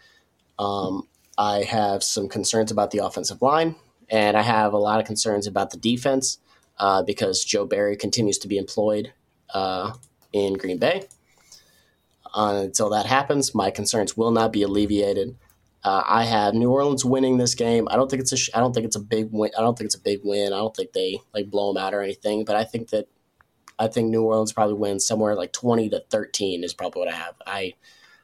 Um, 0.60 1.08
I 1.40 1.64
have 1.64 2.04
some 2.04 2.30
concerns 2.30 2.70
about 2.70 2.92
the 2.92 3.00
offensive 3.00 3.42
line, 3.42 3.78
and 4.10 4.38
I 4.38 4.42
have 4.42 4.74
a 4.74 4.78
lot 4.78 5.00
of 5.00 5.06
concerns 5.06 5.48
about 5.48 5.72
the 5.72 5.78
defense 5.78 6.40
uh, 6.78 7.04
because 7.04 7.44
Joe 7.44 7.66
Barry 7.66 7.96
continues 7.96 8.38
to 8.40 8.48
be 8.48 8.58
employed 8.58 9.14
uh, 9.54 9.94
in 10.34 10.54
Green 10.54 10.78
Bay. 10.78 11.08
Uh, 12.34 12.62
until 12.66 12.90
that 12.92 13.06
happens, 13.06 13.56
my 13.56 13.72
concerns 13.72 14.16
will 14.16 14.32
not 14.32 14.54
be 14.54 14.62
alleviated. 14.62 15.36
Uh, 15.84 16.04
I 16.06 16.26
have 16.26 16.54
New 16.54 16.70
Orleans 16.70 17.06
winning 17.06 17.38
this 17.38 17.56
game. 17.56 17.88
I 17.90 17.96
don't 17.96 18.10
think 18.10 18.22
it's 18.22 18.34
a. 18.34 18.38
Sh- 18.38 18.50
I 18.54 18.60
don't 18.60 18.74
think 18.74 18.86
it's 18.86 18.98
a 18.98 19.02
big 19.02 19.30
win. 19.32 19.52
I 19.58 19.62
don't 19.62 19.78
think 19.78 19.86
it's 19.86 19.96
a 19.96 20.02
big 20.02 20.20
win. 20.24 20.54
I 20.54 20.58
don't 20.58 20.76
think 20.76 20.92
they 20.92 21.20
like 21.34 21.50
blow 21.50 21.74
them 21.74 21.82
out 21.82 21.94
or 21.94 22.02
anything. 22.02 22.44
But 22.44 22.58
I 22.58 22.66
think 22.66 22.90
that 22.90 23.08
I 23.80 23.88
think 23.88 24.10
New 24.10 24.24
Orleans 24.24 24.52
probably 24.52 24.76
wins 24.76 25.08
somewhere 25.08 25.36
like 25.36 25.54
twenty 25.54 25.90
to 25.90 26.04
thirteen 26.10 26.64
is 26.64 26.74
probably 26.74 27.00
what 27.00 27.08
I 27.08 27.16
have. 27.16 27.36
I 27.48 27.76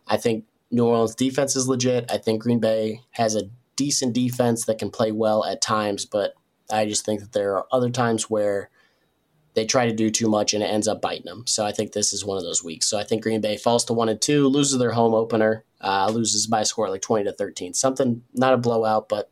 I 0.06 0.18
think 0.18 0.46
New 0.70 0.86
Orleans 0.86 1.16
defense 1.16 1.56
is 1.56 1.68
legit. 1.68 2.12
I 2.12 2.18
think 2.18 2.44
Green 2.44 2.60
Bay 2.60 3.02
has 3.12 3.36
a 3.36 3.50
decent 3.76 4.14
defense 4.14 4.66
that 4.66 4.80
can 4.80 4.90
play 4.90 5.12
well 5.12 5.44
at 5.46 5.62
times, 5.62 6.06
but 6.06 6.34
I 6.72 6.86
just 6.86 7.06
think 7.06 7.20
that 7.20 7.34
there 7.34 7.56
are 7.58 7.68
other 7.72 7.90
times 7.90 8.30
where 8.30 8.70
they 9.54 9.66
try 9.66 9.86
to 9.86 9.94
do 9.94 10.10
too 10.10 10.30
much 10.30 10.54
and 10.54 10.62
it 10.62 10.68
ends 10.68 10.88
up 10.88 11.02
biting 11.02 11.26
them. 11.26 11.48
So 11.48 11.66
I 11.66 11.72
think 11.72 11.92
this 11.94 12.12
is 12.12 12.26
one 12.26 12.38
of 12.38 12.44
those 12.44 12.64
weeks. 12.64 12.88
So 12.88 12.98
I 12.98 13.04
think 13.04 13.24
Green 13.24 13.42
Bay 13.42 13.56
falls 13.56 13.86
to 13.86 13.94
one 13.94 14.10
and 14.10 14.22
two, 14.22 14.48
loses 14.48 14.80
their 14.80 14.92
home 14.92 15.14
opener, 15.14 15.64
uh, 15.82 16.10
loses 16.10 16.48
by 16.48 16.62
a 16.62 16.66
score 16.66 16.90
like 16.90 17.02
twenty 17.02 17.24
to 17.26 17.32
thirteen. 17.32 17.74
Something 17.74 18.24
not 18.34 18.54
a 18.54 18.58
blowout, 18.58 19.08
but 19.08 19.32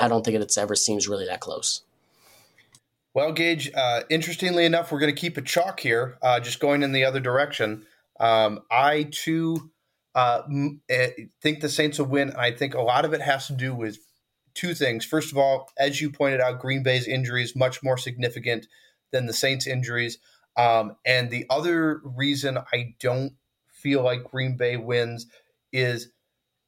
I 0.00 0.08
don't 0.08 0.24
think 0.24 0.36
it's 0.36 0.58
ever 0.58 0.76
seems 0.76 1.08
really 1.08 1.26
that 1.26 1.40
close. 1.40 1.82
Well, 3.14 3.32
Gage, 3.32 3.70
uh, 3.74 4.02
interestingly 4.10 4.64
enough, 4.64 4.90
we're 4.90 4.98
going 4.98 5.14
to 5.14 5.20
keep 5.20 5.36
a 5.36 5.42
chalk 5.42 5.78
here, 5.80 6.18
uh, 6.20 6.40
just 6.40 6.58
going 6.58 6.82
in 6.82 6.92
the 6.92 7.04
other 7.04 7.20
direction. 7.20 7.86
Um, 8.18 8.60
I 8.70 9.08
too 9.10 9.70
uh, 10.14 10.42
eh, 10.88 11.10
think 11.42 11.60
the 11.60 11.68
Saints 11.68 11.98
will 11.98 12.06
win. 12.06 12.32
I 12.36 12.52
think 12.52 12.74
a 12.74 12.82
lot 12.82 13.04
of 13.04 13.12
it 13.12 13.20
has 13.20 13.46
to 13.48 13.52
do 13.52 13.74
with 13.74 13.98
two 14.54 14.74
things. 14.74 15.04
First 15.04 15.32
of 15.32 15.38
all, 15.38 15.70
as 15.78 16.00
you 16.00 16.10
pointed 16.10 16.40
out, 16.40 16.60
Green 16.60 16.82
Bay's 16.82 17.06
injury 17.06 17.42
is 17.42 17.56
much 17.56 17.82
more 17.82 17.98
significant 17.98 18.66
than 19.12 19.26
the 19.26 19.32
Saints' 19.32 19.66
injuries. 19.66 20.18
Um, 20.56 20.96
and 21.04 21.30
the 21.30 21.46
other 21.50 22.00
reason 22.04 22.58
I 22.58 22.94
don't 23.00 23.32
feel 23.66 24.02
like 24.02 24.30
Green 24.30 24.56
Bay 24.56 24.76
wins 24.76 25.26
is 25.72 26.12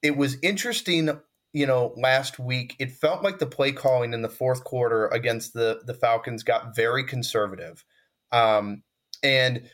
it 0.02 0.16
was 0.16 0.36
interesting, 0.42 1.10
you 1.52 1.66
know, 1.66 1.94
last 1.96 2.38
week. 2.38 2.74
It 2.78 2.90
felt 2.90 3.22
like 3.22 3.38
the 3.38 3.46
play 3.46 3.72
calling 3.72 4.12
in 4.12 4.22
the 4.22 4.28
fourth 4.28 4.64
quarter 4.64 5.06
against 5.08 5.52
the 5.52 5.80
the 5.84 5.94
Falcons 5.94 6.42
got 6.42 6.74
very 6.74 7.04
conservative. 7.04 7.84
Um, 8.32 8.82
and 9.22 9.68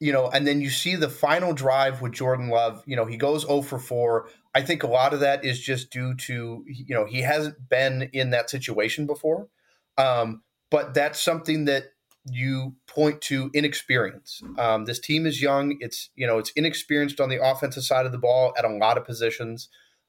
you 0.00 0.12
know, 0.12 0.28
and 0.28 0.46
then 0.46 0.60
you 0.60 0.70
see 0.70 0.94
the 0.94 1.08
final 1.08 1.52
drive 1.52 2.02
with 2.02 2.12
Jordan 2.12 2.48
Love, 2.48 2.82
you 2.86 2.96
know, 2.96 3.06
he 3.06 3.16
goes 3.16 3.42
0 3.42 3.62
for 3.62 3.78
4. 3.78 4.28
I 4.54 4.62
think 4.62 4.82
a 4.82 4.88
lot 4.88 5.14
of 5.14 5.20
that 5.20 5.44
is 5.44 5.60
just 5.60 5.90
due 5.90 6.14
to, 6.14 6.64
you 6.66 6.94
know, 6.94 7.06
he 7.06 7.22
hasn't 7.22 7.68
been 7.68 8.10
in 8.12 8.30
that 8.30 8.50
situation 8.50 9.06
before. 9.06 9.48
Um, 9.96 10.42
but 10.70 10.94
that's 10.94 11.22
something 11.22 11.64
that 11.66 11.92
you 12.30 12.74
point 12.86 13.20
to 13.22 13.50
inexperience. 13.54 14.42
Um, 14.58 14.84
this 14.84 14.98
team 14.98 15.26
is 15.26 15.40
young. 15.40 15.76
It's 15.80 16.10
you 16.16 16.26
know 16.26 16.38
it's 16.38 16.50
inexperienced 16.50 17.20
on 17.20 17.28
the 17.28 17.42
offensive 17.42 17.84
side 17.84 18.06
of 18.06 18.12
the 18.12 18.18
ball 18.18 18.52
at 18.58 18.64
a 18.64 18.68
lot 18.68 18.98
of 18.98 19.04
positions, 19.04 19.68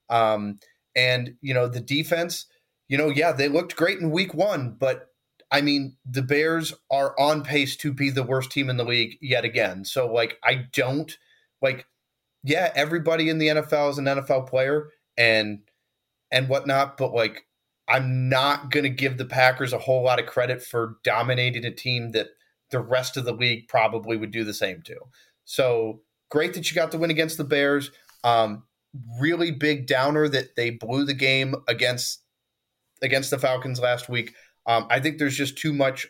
um, 0.10 0.60
and 0.96 1.36
you 1.42 1.54
know 1.54 1.68
the 1.68 1.80
defense. 1.80 2.48
You 2.88 2.98
know, 2.98 3.10
yeah, 3.10 3.34
they 3.34 3.50
looked 3.50 3.76
great 3.76 4.00
in 4.00 4.12
week 4.12 4.34
one, 4.34 4.76
but 4.80 5.10
I 5.52 5.62
mean 5.62 5.98
the 6.06 6.22
Bears 6.22 6.74
are 6.92 7.18
on 7.20 7.44
pace 7.44 7.76
to 7.78 7.94
be 7.94 8.10
the 8.10 8.24
worst 8.24 8.52
team 8.52 8.70
in 8.70 8.78
the 8.78 8.84
league 8.84 9.18
yet 9.22 9.46
again. 9.46 9.86
So 9.86 10.12
like 10.12 10.38
I 10.44 10.66
don't 10.74 11.16
like, 11.62 11.86
yeah, 12.44 12.72
everybody 12.76 13.30
in 13.30 13.38
the 13.38 13.48
NFL 13.48 13.92
is 13.92 13.98
an 13.98 14.06
NFL 14.06 14.50
player 14.50 14.90
and 15.18 15.60
and 16.32 16.50
whatnot, 16.50 16.98
but 16.98 17.14
like 17.14 17.46
I'm 17.88 18.28
not 18.28 18.70
to 18.84 18.90
give 18.90 19.18
the 19.18 19.26
Packers 19.26 19.72
a 19.72 19.80
whole 19.80 20.04
lot 20.04 20.20
of 20.20 20.26
credit 20.26 20.62
for 20.62 20.98
dominating 21.04 21.64
a 21.64 21.72
team 21.72 22.12
that 22.12 22.28
the 22.72 22.80
rest 22.80 23.16
of 23.16 23.24
the 23.24 23.32
league 23.32 23.68
probably 23.70 24.18
would 24.18 24.32
do 24.32 24.44
the 24.44 24.54
same 24.54 24.82
to. 24.84 24.98
So 25.46 26.02
great 26.30 26.54
that 26.54 26.70
you 26.70 26.76
got 26.76 26.92
the 26.92 26.98
win 26.98 27.12
against 27.12 27.38
the 27.38 27.46
Bears. 27.46 27.92
Um, 28.26 28.64
really 29.20 29.52
big 29.52 29.88
downer 29.88 30.28
that 30.28 30.56
they 30.56 30.72
blew 30.72 31.06
the 31.06 31.14
game 31.14 31.56
against 31.68 32.24
against 33.02 33.30
the 33.30 33.40
Falcons 33.40 33.80
last 33.80 34.10
week. 34.10 34.34
Um, 34.68 34.86
I 34.90 35.00
think 35.00 35.18
there's 35.18 35.38
just 35.38 35.58
too 35.58 35.74
much 35.74 36.08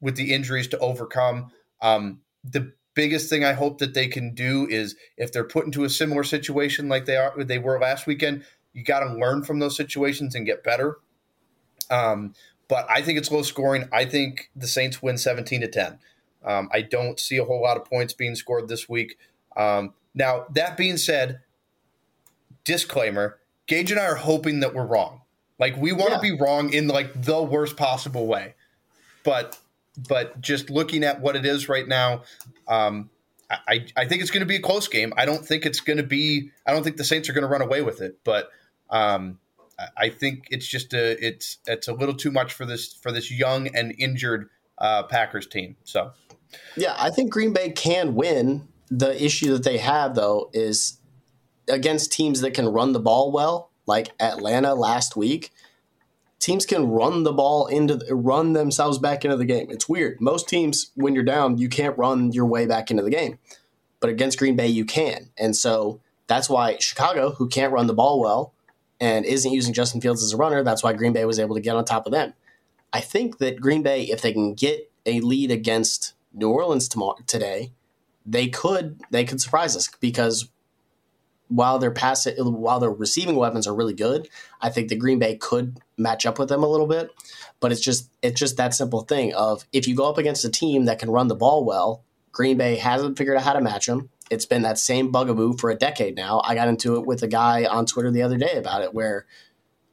with 0.00 0.16
the 0.16 0.32
injuries 0.32 0.68
to 0.68 0.78
overcome. 0.78 1.50
Um, 1.80 2.20
the 2.44 2.72
biggest 2.94 3.28
thing 3.28 3.44
I 3.44 3.54
hope 3.54 3.78
that 3.78 3.94
they 3.94 4.06
can 4.06 4.34
do 4.34 4.68
is 4.68 4.94
if 5.16 5.32
they're 5.32 5.42
put 5.42 5.64
into 5.66 5.84
a 5.84 5.90
similar 5.90 6.22
situation 6.22 6.88
like 6.88 7.06
they 7.06 7.16
are 7.16 7.42
they 7.42 7.58
were 7.58 7.80
last 7.80 8.06
weekend, 8.06 8.44
you 8.72 8.84
got 8.84 9.00
to 9.00 9.14
learn 9.14 9.42
from 9.42 9.58
those 9.58 9.76
situations 9.76 10.34
and 10.34 10.46
get 10.46 10.62
better. 10.62 10.98
Um, 11.90 12.34
but 12.68 12.86
I 12.90 13.02
think 13.02 13.18
it's 13.18 13.30
low 13.30 13.42
scoring. 13.42 13.88
I 13.92 14.04
think 14.04 14.50
the 14.54 14.66
Saints 14.66 15.02
win 15.02 15.18
17 15.18 15.62
to 15.62 15.68
10. 15.68 15.98
Um, 16.44 16.68
I 16.72 16.82
don't 16.82 17.18
see 17.18 17.36
a 17.36 17.44
whole 17.44 17.62
lot 17.62 17.76
of 17.76 17.84
points 17.84 18.12
being 18.12 18.34
scored 18.34 18.68
this 18.68 18.88
week. 18.88 19.18
Um, 19.56 19.94
now, 20.14 20.46
that 20.54 20.76
being 20.76 20.96
said, 20.96 21.40
disclaimer 22.64 23.38
Gage 23.66 23.90
and 23.90 24.00
I 24.00 24.04
are 24.04 24.16
hoping 24.16 24.60
that 24.60 24.74
we're 24.74 24.84
wrong. 24.84 25.22
Like, 25.58 25.76
we 25.76 25.92
want 25.92 26.10
to 26.10 26.26
yeah. 26.26 26.36
be 26.36 26.42
wrong 26.42 26.72
in 26.72 26.88
like 26.88 27.22
the 27.22 27.42
worst 27.42 27.76
possible 27.76 28.26
way. 28.26 28.54
But 29.22 29.58
but 30.08 30.40
just 30.40 30.70
looking 30.70 31.04
at 31.04 31.20
what 31.20 31.36
it 31.36 31.46
is 31.46 31.68
right 31.68 31.86
now, 31.86 32.22
um, 32.66 33.10
I, 33.50 33.86
I 33.96 34.06
think 34.06 34.22
it's 34.22 34.30
going 34.30 34.40
to 34.40 34.46
be 34.46 34.56
a 34.56 34.60
close 34.60 34.88
game. 34.88 35.12
I 35.16 35.24
don't 35.24 35.46
think 35.46 35.66
it's 35.66 35.80
going 35.80 35.98
to 35.98 36.02
be. 36.02 36.50
I 36.66 36.72
don't 36.72 36.82
think 36.82 36.96
the 36.96 37.04
Saints 37.04 37.28
are 37.28 37.32
going 37.32 37.42
to 37.42 37.48
run 37.48 37.62
away 37.62 37.82
with 37.82 38.00
it. 38.00 38.18
But 38.24 38.50
um, 38.90 39.38
I 39.96 40.08
think 40.08 40.48
it's 40.50 40.66
just 40.66 40.94
a 40.94 41.24
it's 41.24 41.58
it's 41.66 41.88
a 41.88 41.92
little 41.92 42.14
too 42.14 42.30
much 42.30 42.52
for 42.52 42.64
this 42.64 42.92
for 42.92 43.12
this 43.12 43.30
young 43.30 43.68
and 43.68 43.94
injured 43.98 44.48
uh, 44.78 45.04
Packers 45.04 45.46
team. 45.46 45.76
So, 45.84 46.12
yeah, 46.76 46.94
I 46.98 47.10
think 47.10 47.32
Green 47.32 47.52
Bay 47.52 47.70
can 47.70 48.14
win. 48.14 48.68
The 48.90 49.22
issue 49.22 49.52
that 49.52 49.64
they 49.64 49.78
have 49.78 50.14
though 50.14 50.50
is 50.52 50.98
against 51.68 52.12
teams 52.12 52.40
that 52.40 52.52
can 52.52 52.66
run 52.66 52.92
the 52.92 53.00
ball 53.00 53.32
well, 53.32 53.70
like 53.86 54.10
Atlanta 54.20 54.74
last 54.74 55.16
week. 55.16 55.52
Teams 56.38 56.66
can 56.66 56.88
run 56.88 57.22
the 57.22 57.32
ball 57.32 57.66
into 57.66 57.98
run 58.10 58.52
themselves 58.52 58.98
back 58.98 59.24
into 59.24 59.36
the 59.36 59.44
game. 59.44 59.70
It's 59.70 59.88
weird. 59.88 60.20
Most 60.20 60.48
teams, 60.48 60.90
when 60.94 61.14
you're 61.14 61.24
down, 61.24 61.58
you 61.58 61.68
can't 61.68 61.96
run 61.96 62.32
your 62.32 62.46
way 62.46 62.66
back 62.66 62.90
into 62.90 63.02
the 63.02 63.10
game, 63.10 63.38
but 64.00 64.10
against 64.10 64.38
Green 64.38 64.56
Bay, 64.56 64.68
you 64.68 64.84
can, 64.84 65.30
and 65.38 65.56
so 65.56 66.00
that's 66.26 66.48
why 66.48 66.76
Chicago, 66.78 67.30
who 67.30 67.48
can't 67.48 67.72
run 67.72 67.86
the 67.86 67.94
ball 67.94 68.20
well, 68.20 68.52
and 69.00 69.24
isn't 69.24 69.52
using 69.52 69.74
Justin 69.74 70.00
Fields 70.00 70.22
as 70.22 70.32
a 70.32 70.36
runner. 70.36 70.62
That's 70.62 70.82
why 70.82 70.92
Green 70.92 71.12
Bay 71.12 71.24
was 71.24 71.38
able 71.38 71.54
to 71.54 71.60
get 71.60 71.76
on 71.76 71.84
top 71.84 72.06
of 72.06 72.12
them. 72.12 72.34
I 72.92 73.00
think 73.00 73.38
that 73.38 73.60
Green 73.60 73.82
Bay, 73.82 74.02
if 74.04 74.22
they 74.22 74.32
can 74.32 74.54
get 74.54 74.90
a 75.06 75.20
lead 75.20 75.50
against 75.50 76.14
New 76.32 76.50
Orleans 76.50 76.88
tomorrow, 76.88 77.18
today, 77.26 77.72
they 78.24 78.48
could 78.48 79.00
they 79.10 79.24
could 79.24 79.40
surprise 79.40 79.76
us 79.76 79.88
because 80.00 80.48
while 81.48 81.78
their 81.78 81.90
pass 81.90 82.26
while 82.38 82.80
their 82.80 82.90
receiving 82.90 83.36
weapons 83.36 83.66
are 83.66 83.74
really 83.74 83.94
good, 83.94 84.28
I 84.60 84.70
think 84.70 84.88
the 84.88 84.96
Green 84.96 85.18
Bay 85.18 85.36
could 85.36 85.78
match 85.96 86.26
up 86.26 86.38
with 86.38 86.48
them 86.48 86.62
a 86.62 86.68
little 86.68 86.86
bit. 86.86 87.10
But 87.60 87.72
it's 87.72 87.80
just 87.80 88.10
it's 88.22 88.38
just 88.38 88.56
that 88.56 88.74
simple 88.74 89.02
thing 89.02 89.34
of 89.34 89.66
if 89.72 89.86
you 89.86 89.94
go 89.94 90.08
up 90.08 90.18
against 90.18 90.44
a 90.44 90.50
team 90.50 90.84
that 90.86 90.98
can 90.98 91.10
run 91.10 91.28
the 91.28 91.34
ball 91.34 91.64
well, 91.64 92.02
Green 92.32 92.56
Bay 92.56 92.76
hasn't 92.76 93.18
figured 93.18 93.36
out 93.36 93.44
how 93.44 93.52
to 93.52 93.60
match 93.60 93.86
them 93.86 94.10
it's 94.30 94.46
been 94.46 94.62
that 94.62 94.78
same 94.78 95.12
bugaboo 95.12 95.56
for 95.58 95.70
a 95.70 95.74
decade 95.74 96.16
now. 96.16 96.40
I 96.44 96.54
got 96.54 96.68
into 96.68 96.96
it 96.96 97.06
with 97.06 97.22
a 97.22 97.28
guy 97.28 97.64
on 97.64 97.86
Twitter 97.86 98.10
the 98.10 98.22
other 98.22 98.38
day 98.38 98.56
about 98.56 98.82
it 98.82 98.94
where 98.94 99.26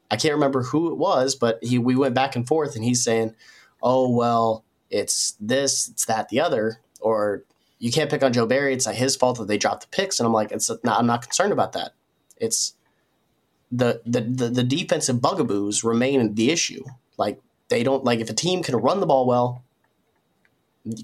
I 0.09 0.15
can't 0.15 0.33
remember 0.33 0.63
who 0.63 0.91
it 0.91 0.97
was, 0.97 1.35
but 1.35 1.59
he 1.61 1.77
we 1.77 1.95
went 1.95 2.15
back 2.15 2.35
and 2.35 2.47
forth 2.47 2.75
and 2.75 2.83
he's 2.83 3.03
saying, 3.03 3.35
"Oh, 3.81 4.09
well, 4.09 4.65
it's 4.89 5.35
this, 5.39 5.89
it's 5.89 6.05
that, 6.05 6.29
the 6.29 6.41
other," 6.41 6.79
or 6.99 7.43
you 7.81 7.91
can't 7.91 8.11
pick 8.11 8.21
on 8.21 8.31
Joe 8.31 8.45
Barry. 8.45 8.73
It's 8.73 8.85
not 8.85 8.93
his 8.93 9.15
fault 9.15 9.39
that 9.39 9.47
they 9.47 9.57
dropped 9.57 9.81
the 9.81 9.87
picks. 9.87 10.19
And 10.19 10.27
I'm 10.27 10.33
like, 10.33 10.51
it's 10.51 10.69
not, 10.83 10.99
I'm 10.99 11.07
not 11.07 11.23
concerned 11.23 11.51
about 11.51 11.71
that. 11.73 11.95
It's 12.37 12.75
the, 13.71 14.03
the, 14.05 14.21
the, 14.21 14.49
the 14.49 14.63
defensive 14.63 15.19
bugaboos 15.19 15.83
remain 15.83 16.35
the 16.35 16.51
issue. 16.51 16.83
Like 17.17 17.41
they 17.69 17.81
don't 17.81 18.03
like 18.03 18.19
if 18.19 18.29
a 18.29 18.33
team 18.33 18.61
can 18.61 18.75
run 18.75 18.99
the 18.99 19.07
ball 19.07 19.25
well, 19.25 19.63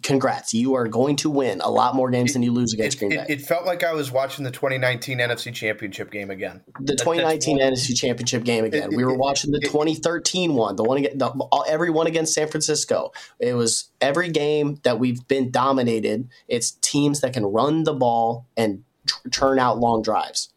congrats. 0.02 0.54
You 0.54 0.76
are 0.76 0.88
going 0.88 1.16
to 1.18 1.30
win 1.30 1.62
a 1.62 1.70
lot 1.70 1.96
more 1.96 2.10
games 2.10 2.32
it, 2.32 2.34
than 2.34 2.44
you 2.44 2.52
lose 2.52 2.74
against 2.74 2.98
it, 2.98 3.00
Green 3.00 3.10
Bay. 3.12 3.26
It, 3.30 3.42
it, 3.42 3.42
felt 3.42 3.66
like 3.66 3.84
I 3.84 3.94
was 3.94 4.12
watching 4.12 4.44
the 4.44 4.52
2019 4.52 5.20
NFC 5.20 5.54
Championship 5.54 6.12
game 6.12 6.30
again. 6.32 6.62
The 6.80 6.96
2019 6.96 7.60
NFC 7.60 7.96
Championship 7.96 8.44
game 8.44 8.66
again. 8.66 8.90
we 8.96 9.06
were 9.06 9.16
watching 9.16 9.52
the 9.52 9.60
2013 9.60 10.54
one, 10.54 10.76
the 10.76 10.84
one 10.84 10.98
against 10.98 11.20
the, 11.20 11.66
every 11.68 11.90
one 11.90 12.08
against 12.08 12.34
San 12.34 12.48
Francisco. 12.48 13.12
It 13.40 13.54
was 13.54 13.92
every 14.02 14.30
game 14.30 14.80
that 14.84 15.00
we've 15.00 15.28
been 15.28 15.52
dominated. 15.52 16.30
It's 16.48 16.72
teams 16.72 17.22
that 17.22 17.34
can 17.34 17.46
run 17.46 17.84
the 17.84 17.94
ball 17.94 18.48
and 18.56 18.84
tr- 19.06 19.30
turn 19.30 19.60
out 19.60 19.80
long 19.80 20.02
drives. 20.02 20.50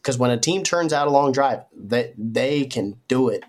Because 0.00 0.18
when 0.18 0.30
a 0.30 0.38
team 0.38 0.62
turns 0.62 0.92
out 0.92 1.08
a 1.08 1.10
long 1.10 1.32
drive, 1.32 1.64
that 1.76 2.14
they, 2.16 2.60
they 2.60 2.64
can 2.64 2.98
do 3.08 3.28
it 3.28 3.42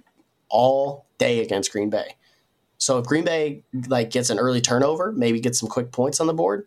all 0.50 1.06
day 1.18 1.42
against 1.42 1.72
Green 1.72 1.90
Bay. 1.90 2.16
So 2.80 2.98
if 2.98 3.06
Green 3.06 3.26
Bay 3.26 3.64
like 3.88 4.10
gets 4.10 4.30
an 4.30 4.40
early 4.40 4.62
turnover, 4.62 5.12
maybe 5.12 5.40
get 5.40 5.56
some 5.56 5.70
quick 5.70 5.92
points 5.92 6.20
on 6.20 6.28
the 6.28 6.34
board, 6.34 6.66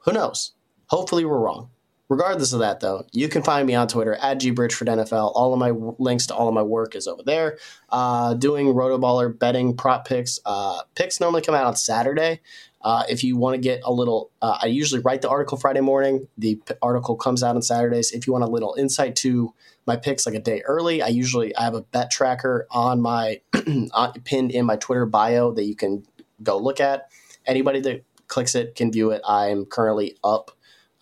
who 0.00 0.12
knows? 0.12 0.52
Hopefully 0.88 1.24
we're 1.24 1.38
wrong. 1.38 1.70
Regardless 2.10 2.52
of 2.52 2.58
that, 2.58 2.80
though, 2.80 3.06
you 3.12 3.28
can 3.28 3.42
find 3.42 3.66
me 3.66 3.74
on 3.74 3.88
Twitter 3.88 4.14
at 4.16 4.38
gbridgefordnfl. 4.38 5.32
All 5.34 5.54
of 5.54 5.58
my 5.58 5.70
links 5.98 6.26
to 6.26 6.34
all 6.34 6.48
of 6.48 6.54
my 6.54 6.62
work 6.62 6.94
is 6.94 7.06
over 7.06 7.22
there. 7.22 7.58
Uh, 7.88 8.34
doing 8.34 8.66
rotoballer 8.66 9.36
betting 9.36 9.74
prop 9.74 10.06
picks. 10.06 10.38
Uh, 10.44 10.82
picks 10.96 11.18
normally 11.18 11.40
come 11.40 11.54
out 11.54 11.64
on 11.64 11.76
Saturday. 11.76 12.40
Uh, 12.82 13.04
if 13.08 13.24
you 13.24 13.38
want 13.38 13.54
to 13.54 13.60
get 13.60 13.80
a 13.84 13.90
little, 13.92 14.30
uh, 14.42 14.58
I 14.60 14.66
usually 14.66 15.00
write 15.00 15.22
the 15.22 15.30
article 15.30 15.56
Friday 15.56 15.80
morning. 15.80 16.28
The 16.36 16.56
p- 16.56 16.74
article 16.82 17.16
comes 17.16 17.42
out 17.42 17.56
on 17.56 17.62
Saturdays. 17.62 18.12
If 18.12 18.26
you 18.26 18.34
want 18.34 18.44
a 18.44 18.48
little 18.48 18.74
insight 18.78 19.16
to 19.16 19.54
my 19.86 19.96
picks 19.96 20.26
like 20.26 20.34
a 20.34 20.40
day 20.40 20.60
early, 20.66 21.00
I 21.00 21.08
usually 21.08 21.56
I 21.56 21.64
have 21.64 21.74
a 21.74 21.80
bet 21.80 22.10
tracker 22.10 22.66
on 22.70 23.00
my 23.00 23.40
pinned 24.24 24.50
in 24.50 24.66
my 24.66 24.76
Twitter 24.76 25.06
bio 25.06 25.52
that 25.52 25.64
you 25.64 25.76
can 25.76 26.04
go 26.42 26.58
look 26.58 26.80
at. 26.80 27.10
Anybody 27.46 27.80
that 27.80 28.04
clicks 28.28 28.54
it 28.54 28.74
can 28.74 28.90
view 28.90 29.10
it. 29.10 29.22
I'm 29.26 29.64
currently 29.64 30.16
up. 30.24 30.50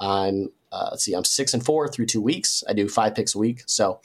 I'm 0.00 0.48
uh, 0.72 0.88
let's 0.90 1.04
see, 1.04 1.12
I'm 1.12 1.24
six 1.24 1.52
and 1.52 1.64
four 1.64 1.86
through 1.86 2.06
two 2.06 2.22
weeks. 2.22 2.64
I 2.66 2.72
do 2.72 2.88
five 2.88 3.14
picks 3.14 3.34
a 3.34 3.38
week. 3.38 3.62
So, 3.66 4.00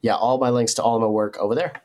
yeah, 0.00 0.14
all 0.14 0.38
my 0.38 0.50
links 0.50 0.74
to 0.74 0.82
all 0.82 1.00
my 1.00 1.08
work 1.08 1.36
over 1.38 1.56
there. 1.56 1.82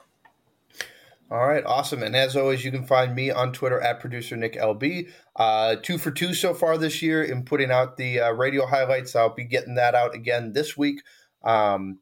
All 1.32 1.48
right, 1.48 1.66
awesome. 1.66 2.04
And 2.04 2.16
as 2.16 2.36
always, 2.36 2.64
you 2.64 2.70
can 2.70 2.86
find 2.86 3.16
me 3.16 3.32
on 3.32 3.54
Twitter 3.54 3.82
at 3.82 4.00
producer 4.00 4.38
Nick 4.38 4.54
LB. 4.54 5.10
Uh, 5.36 5.78
two 5.82 5.98
for 5.98 6.12
two 6.12 6.36
so 6.36 6.54
far 6.54 6.78
this 6.78 7.02
year 7.02 7.24
in 7.24 7.44
putting 7.44 7.72
out 7.72 7.98
the 7.98 8.20
uh, 8.20 8.32
radio 8.34 8.68
highlights. 8.68 9.16
I'll 9.16 9.34
be 9.34 9.46
getting 9.46 9.74
that 9.76 9.96
out 9.96 10.14
again 10.14 10.54
this 10.54 10.78
week. 10.78 11.02
Um, 11.44 11.98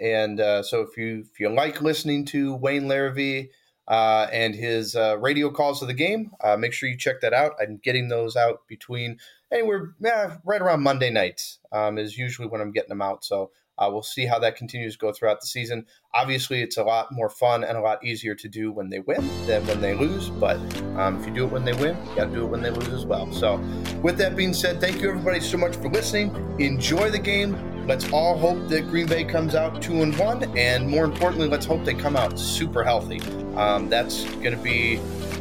and 0.00 0.40
uh, 0.40 0.62
so 0.62 0.82
if 0.82 0.96
you 0.96 1.24
if 1.30 1.40
you 1.40 1.48
like 1.48 1.82
listening 1.82 2.24
to 2.26 2.54
Wayne 2.54 2.84
Larrivee 2.84 3.48
uh, 3.86 4.26
and 4.32 4.54
his 4.54 4.94
uh, 4.94 5.18
radio 5.18 5.50
calls 5.50 5.82
of 5.82 5.88
the 5.88 5.94
game, 5.94 6.30
uh, 6.42 6.56
make 6.56 6.72
sure 6.72 6.88
you 6.88 6.96
check 6.96 7.20
that 7.22 7.32
out. 7.32 7.52
I'm 7.60 7.78
getting 7.82 8.08
those 8.08 8.36
out 8.36 8.66
between 8.68 9.18
anywhere 9.52 9.94
yeah, 10.00 10.36
right 10.44 10.60
around 10.60 10.82
Monday 10.82 11.10
nights 11.10 11.58
um, 11.72 11.98
is 11.98 12.16
usually 12.16 12.48
when 12.48 12.60
I'm 12.60 12.72
getting 12.72 12.90
them 12.90 13.02
out. 13.02 13.24
So 13.24 13.50
uh, 13.78 13.88
we'll 13.90 14.02
see 14.02 14.26
how 14.26 14.38
that 14.40 14.56
continues 14.56 14.94
to 14.94 14.98
go 14.98 15.12
throughout 15.12 15.40
the 15.40 15.46
season. 15.46 15.86
Obviously, 16.12 16.62
it's 16.62 16.76
a 16.76 16.82
lot 16.82 17.12
more 17.12 17.30
fun 17.30 17.62
and 17.62 17.78
a 17.78 17.80
lot 17.80 18.04
easier 18.04 18.34
to 18.34 18.48
do 18.48 18.72
when 18.72 18.90
they 18.90 18.98
win 18.98 19.26
than 19.46 19.64
when 19.66 19.80
they 19.80 19.94
lose. 19.94 20.30
But 20.30 20.56
um, 20.96 21.20
if 21.20 21.26
you 21.26 21.32
do 21.32 21.44
it 21.44 21.52
when 21.52 21.64
they 21.64 21.74
win, 21.74 21.96
you 22.08 22.16
got 22.16 22.24
to 22.26 22.32
do 22.32 22.44
it 22.44 22.48
when 22.48 22.60
they 22.60 22.70
lose 22.70 22.88
as 22.88 23.06
well. 23.06 23.32
So, 23.32 23.56
with 24.02 24.18
that 24.18 24.36
being 24.36 24.52
said, 24.52 24.80
thank 24.80 25.00
you 25.00 25.08
everybody 25.10 25.40
so 25.40 25.58
much 25.58 25.76
for 25.76 25.88
listening. 25.88 26.34
Enjoy 26.58 27.10
the 27.10 27.20
game. 27.20 27.77
Let's 27.88 28.12
all 28.12 28.36
hope 28.36 28.68
that 28.68 28.86
Green 28.90 29.06
Bay 29.06 29.24
comes 29.24 29.54
out 29.54 29.80
two 29.80 30.02
and 30.02 30.14
one, 30.18 30.44
and 30.58 30.86
more 30.86 31.06
importantly, 31.06 31.48
let's 31.48 31.64
hope 31.64 31.86
they 31.86 31.94
come 31.94 32.16
out 32.16 32.38
super 32.38 32.84
healthy. 32.84 33.18
Um, 33.56 33.88
that's 33.88 34.24
going 34.24 34.54
to 34.54 34.58
be, 34.58 35.00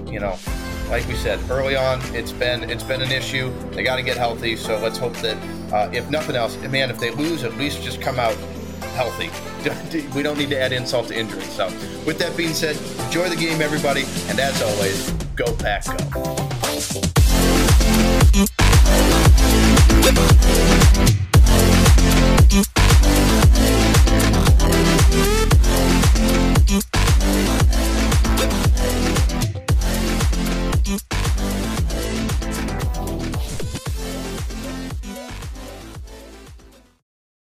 you 0.10 0.22
know, 0.22 0.38
like 0.90 1.06
we 1.10 1.16
said 1.16 1.42
early 1.52 1.76
on, 1.76 2.00
it's 2.16 2.32
been 2.32 2.70
it's 2.70 2.84
been 2.84 3.02
an 3.02 3.12
issue. 3.12 3.54
They 3.72 3.84
got 3.84 3.98
to 3.98 4.02
get 4.02 4.16
healthy. 4.16 4.56
So 4.56 4.80
let's 4.80 4.98
hope 4.98 5.18
that 5.18 5.36
uh, 5.74 5.92
if 5.92 6.10
nothing 6.10 6.38
else, 6.38 6.56
man, 6.70 6.90
if 6.90 7.00
they 7.00 7.12
lose, 7.12 7.44
at 7.44 7.58
least 7.58 7.84
just 7.84 8.00
come 8.00 8.18
out 8.18 8.36
healthy. 8.96 9.30
we 10.16 10.24
don't 10.24 10.38
need 10.38 10.50
to 10.52 10.58
add 10.58 10.72
insult 10.72 11.10
to 11.10 11.20
injury. 11.20 11.44
So 11.44 11.66
with 12.06 12.18
that 12.20 12.38
being 12.38 12.54
said, 12.54 12.78
enjoy 13.08 13.28
the 13.28 13.36
game, 13.36 13.62
everybody, 13.62 14.06
and 14.30 14.40
as 14.40 14.62
always, 14.62 15.12
go 15.36 15.54
pack 15.58 15.84
go. 16.10 16.38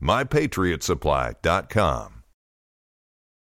mypatriotsupply.com. 0.00 2.17